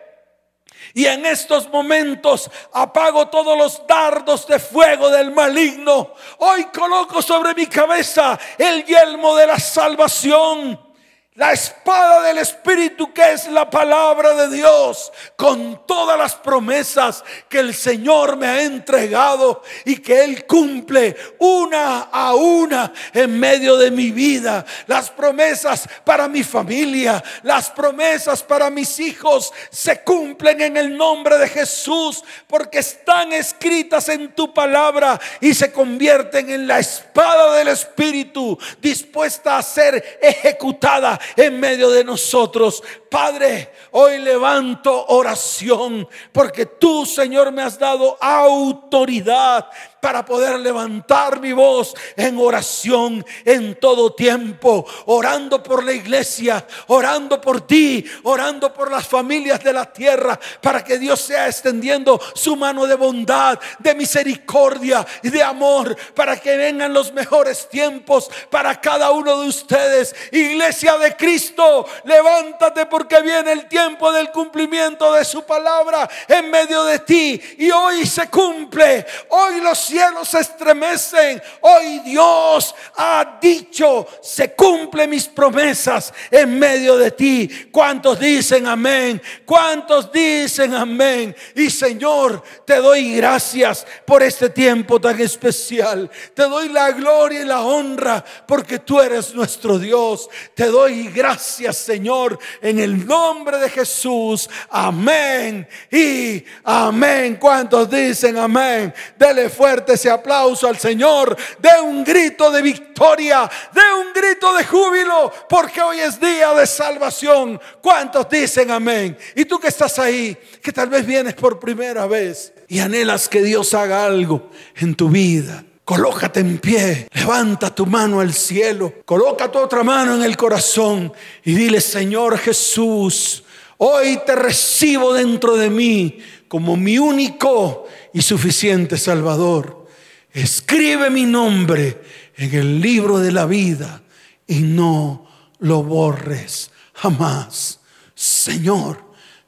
y 0.95 1.07
en 1.07 1.27
estos 1.27 1.69
momentos 1.69 2.51
apago 2.73 3.29
todos 3.29 3.57
los 3.57 3.87
dardos 3.87 4.47
de 4.47 4.59
fuego 4.59 5.11
del 5.11 5.31
maligno. 5.31 6.15
Hoy 6.39 6.65
coloco 6.65 7.23
sobre 7.23 7.55
mi 7.55 7.67
cabeza 7.67 8.39
el 8.59 8.85
yelmo 8.85 9.37
de 9.37 9.47
la 9.47 9.59
salvación 9.59 10.90
la 11.37 11.53
espada 11.53 12.23
del 12.23 12.39
Espíritu 12.39 13.15
que 13.15 13.33
es 13.33 13.47
la 13.47 13.71
palabra 13.71 14.35
de 14.35 14.57
Dios 14.57 15.13
con 15.37 15.87
todas 15.87 16.19
las 16.19 16.35
promesas 16.35 17.23
que 17.49 17.61
el 17.61 17.73
Señor 17.73 18.37
me 18.37 18.49
ha 18.49 18.63
entregado 18.63 19.63
y 19.85 19.99
que 19.99 20.25
Él 20.25 20.45
cumple 20.45 21.17
una 21.39 22.09
a 22.11 22.35
una 22.35 22.93
en 23.15 23.39
medio 23.39 23.77
de 23.77 23.93
mi 23.93 24.11
vida. 24.11 24.67
Las 24.89 25.09
promesas 25.09 25.89
para 26.03 26.27
mi 26.27 26.43
familia, 26.43 27.23
las 27.45 27.71
promesas 27.71 28.43
para 28.43 28.69
mis 28.69 28.99
hijos 28.99 29.53
se 29.71 30.03
cumplen 30.03 30.61
en 30.61 30.77
el 30.77 30.97
nombre 30.97 31.39
de 31.39 31.49
Jesús 31.49 32.25
porque 32.49 32.81
están 32.81 33.33
escritas 33.33 34.09
en 34.09 34.35
tu 34.35 34.53
palabra 34.53 35.21
y 35.41 35.55
se 35.55 35.71
convierten 35.71 36.51
en 36.51 36.67
la 36.67 36.81
espada 36.81 37.55
del 37.55 37.69
Espíritu 37.69 38.59
dispuesta 38.81 39.59
a 39.59 39.63
ser 39.63 40.19
ejecutada 40.21 41.21
en 41.37 41.61
medio 41.61 41.91
de 41.91 42.05
nosotros. 42.05 42.83
Padre, 43.11 43.73
hoy 43.93 44.19
levanto 44.19 45.07
oración 45.09 46.09
porque 46.33 46.67
tú, 46.67 47.05
Señor, 47.07 47.53
me 47.53 47.63
has 47.63 47.79
dado 47.79 48.17
autoridad 48.21 49.69
para 50.01 50.25
poder 50.25 50.59
levantar 50.61 51.41
mi 51.41 51.53
voz 51.53 51.95
en 52.17 52.39
oración 52.39 53.25
en 53.45 53.79
todo 53.79 54.13
tiempo, 54.13 54.87
orando 55.07 55.63
por 55.63 55.85
la 55.85 55.93
iglesia, 55.93 56.67
orando 56.89 57.41
por 57.41 57.67
ti, 57.67 58.05
orando 58.25 58.73
por 58.73 58.91
las 58.91 59.07
familias 59.07 59.63
de 59.63 59.73
la 59.73 59.93
tierra, 59.93 60.39
para 60.61 60.83
que 60.83 60.99
Dios 60.99 61.21
sea 61.21 61.47
extendiendo 61.47 62.21
su 62.35 62.57
mano 62.57 62.87
de 62.87 62.95
bondad, 62.95 63.59
de 63.79 63.95
misericordia 63.95 65.07
y 65.23 65.31
de 65.31 65.43
amor, 65.43 65.97
para 66.15 66.39
que 66.39 66.57
vengan 66.57 66.93
los 66.93 67.13
mejores 67.13 67.69
tiempos 67.69 68.31
para 68.51 68.81
cada 68.81 69.11
uno 69.11 69.41
de 69.43 69.49
ustedes. 69.49 70.15
Iglesia 70.33 70.97
de 70.99 71.17
Cristo, 71.17 71.87
levántate 72.05 72.87
porque 72.87 73.21
viene 73.23 73.53
el 73.53 73.67
tiempo 73.67 74.13
del 74.13 74.31
cumplimiento 74.31 75.13
de 75.13 75.25
su 75.25 75.43
palabra 75.43 76.09
en 76.29 76.51
medio 76.51 76.85
de 76.85 76.99
ti 77.01 77.41
y 77.59 77.71
hoy 77.71 78.07
se 78.07 78.29
cumple. 78.29 79.07
Hoy 79.29 79.61
los 79.61 79.90
cielos 79.91 80.29
se 80.29 80.41
estremecen. 80.41 81.43
Hoy 81.61 81.99
Dios 82.01 82.75
ha 82.97 83.39
dicho, 83.41 84.07
se 84.23 84.55
cumplen 84.55 85.11
mis 85.11 85.27
promesas 85.27 86.13
en 86.31 86.59
medio 86.59 86.97
de 86.97 87.11
ti. 87.11 87.69
¿Cuántos 87.71 88.19
dicen 88.19 88.67
amén? 88.67 89.21
¿Cuántos 89.45 90.13
dicen 90.13 90.75
amén? 90.75 91.35
Y 91.57 91.71
Señor, 91.71 92.43
te 92.65 92.77
doy 92.77 93.17
gracias 93.17 93.87
por 94.07 94.23
este 94.23 94.51
tiempo 94.51 95.01
tan 95.01 95.21
especial. 95.21 96.11
Te 96.35 96.45
doy 96.45 96.69
la 96.69 96.93
gloria 96.93 97.43
y 97.43 97.45
la 97.45 97.63
honra 97.63 98.25
porque 98.47 98.79
tú 98.79 99.01
eres 99.01 99.35
nuestro 99.35 99.79
Dios. 99.79 100.29
Te 100.55 100.67
doy 100.67 101.09
gracias, 101.09 101.77
Señor, 101.77 102.39
en 102.63 102.79
el 102.79 103.07
nombre 103.07 103.59
de 103.59 103.69
Jesús. 103.69 104.49
Amén 104.71 105.67
y 105.91 106.45
amén. 106.65 107.37
¿Cuántos 107.41 107.91
dicen 107.91 108.39
amén? 108.39 108.95
Dele 109.19 109.49
fuerte 109.81 109.95
ese 109.95 110.11
aplauso 110.11 110.69
al 110.69 110.79
Señor, 110.79 111.37
de 111.59 111.81
un 111.83 112.05
grito 112.05 112.51
de 112.51 112.61
victoria, 112.61 113.51
de 113.73 113.81
un 113.99 114.13
grito 114.13 114.55
de 114.55 114.65
júbilo, 114.65 115.33
porque 115.49 115.81
hoy 115.81 116.01
es 116.01 116.21
día 116.21 116.53
de 116.53 116.67
salvación. 116.67 117.59
¿Cuántos 117.81 118.29
dicen 118.29 118.71
amén? 118.71 119.17
Y 119.35 119.45
tú 119.47 119.59
que 119.59 119.69
estás 119.69 119.99
ahí, 119.99 120.37
que 120.63 120.73
tal 120.73 120.89
vez 120.89 121.07
vienes 121.07 121.35
por 121.35 121.59
primera 121.59 122.07
vez 122.07 122.53
y 122.69 122.81
anhelas 122.81 123.29
que 123.29 123.43
Dios 123.43 123.73
haga 123.73 124.05
algo 124.05 124.51
en 124.77 124.95
tu 124.95 125.09
vida. 125.09 125.65
Colócate 125.85 126.41
en 126.41 126.59
pie, 126.59 127.09
levanta 127.13 127.75
tu 127.75 127.87
mano 127.87 128.21
al 128.21 128.33
cielo, 128.35 128.93
coloca 129.05 129.51
tu 129.51 129.59
otra 129.59 129.83
mano 129.83 130.15
en 130.15 130.23
el 130.23 130.37
corazón 130.37 131.13
y 131.43 131.55
dile, 131.55 131.81
Señor 131.81 132.39
Jesús, 132.39 133.43
hoy 133.79 134.21
te 134.25 134.37
recibo 134.37 135.13
dentro 135.15 135.57
de 135.57 135.69
mí 135.71 136.19
como 136.51 136.77
mi 136.77 136.99
único 136.99 137.87
y 138.13 138.23
suficiente 138.23 138.97
Salvador. 138.97 139.87
Escribe 140.33 141.11
mi 141.11 141.25
nombre 141.25 142.01
en 142.37 142.55
el 142.55 142.81
libro 142.81 143.19
de 143.19 143.33
la 143.33 143.47
vida 143.47 144.03
y 144.47 144.61
no 144.61 145.29
lo 145.59 145.83
borres 145.83 146.71
jamás. 146.95 147.81
Señor, 148.15 149.03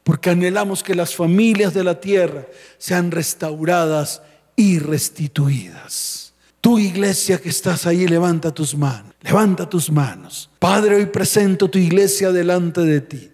porque 0.07 0.29
anhelamos 0.29 0.83
que 0.83 0.95
las 0.95 1.13
familias 1.13 1.73
de 1.73 1.83
la 1.83 1.99
tierra 1.99 2.47
sean 2.77 3.11
restauradas 3.11 4.21
y 4.55 4.79
restituidas. 4.79 6.33
Tu 6.61 6.79
iglesia 6.79 7.39
que 7.41 7.49
estás 7.49 7.85
ahí, 7.85 8.07
levanta 8.07 8.53
tus 8.53 8.73
manos, 8.73 9.13
levanta 9.21 9.69
tus 9.69 9.91
manos. 9.91 10.49
Padre, 10.59 10.95
hoy 10.95 11.07
presento 11.07 11.69
tu 11.69 11.77
iglesia 11.77 12.31
delante 12.31 12.79
de 12.79 13.01
ti. 13.01 13.31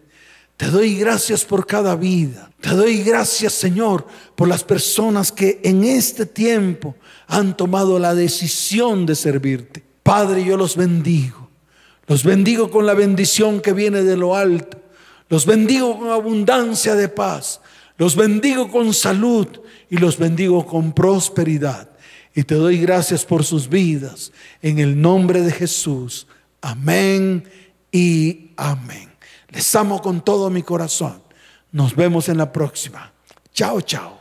Te 0.58 0.66
doy 0.66 0.96
gracias 0.96 1.46
por 1.46 1.68
cada 1.68 1.96
vida. 1.96 2.50
Te 2.60 2.72
doy 2.72 3.04
gracias, 3.04 3.54
Señor, 3.54 4.08
por 4.36 4.48
las 4.48 4.64
personas 4.64 5.32
que 5.32 5.62
en 5.64 5.84
este 5.84 6.26
tiempo 6.26 6.96
han 7.28 7.56
tomado 7.56 8.00
la 8.00 8.16
decisión 8.16 9.06
de 9.06 9.14
servirte. 9.14 9.84
Padre, 10.02 10.44
yo 10.44 10.58
los 10.58 10.76
bendigo. 10.76 11.52
Los 12.08 12.24
bendigo 12.24 12.72
con 12.72 12.88
la 12.88 12.96
bendición 12.96 13.62
que 13.62 13.74
viene 13.74 14.02
de 14.02 14.18
lo 14.18 14.36
alto 14.36 14.83
los 15.34 15.48
bendigo 15.48 15.98
con 15.98 16.12
abundancia 16.12 16.94
de 16.94 17.10
paz. 17.10 17.60
Los 17.98 18.16
bendigo 18.16 18.70
con 18.70 18.94
salud 18.94 19.48
y 19.90 19.98
los 19.98 20.20
bendigo 20.20 20.64
con 20.64 20.94
prosperidad. 20.94 21.90
Y 22.36 22.44
te 22.44 22.54
doy 22.54 22.78
gracias 22.78 23.26
por 23.26 23.44
sus 23.44 23.68
vidas. 23.68 24.32
En 24.62 24.78
el 24.78 25.02
nombre 25.02 25.42
de 25.42 25.52
Jesús. 25.52 26.28
Amén 26.62 27.50
y 27.92 28.52
amén. 28.58 29.10
Les 29.50 29.74
amo 29.74 30.04
con 30.04 30.24
todo 30.24 30.52
mi 30.52 30.62
corazón. 30.62 31.24
Nos 31.72 31.96
vemos 31.96 32.30
en 32.30 32.38
la 32.38 32.52
próxima. 32.52 33.12
Chao, 33.52 33.82
chao. 33.82 34.20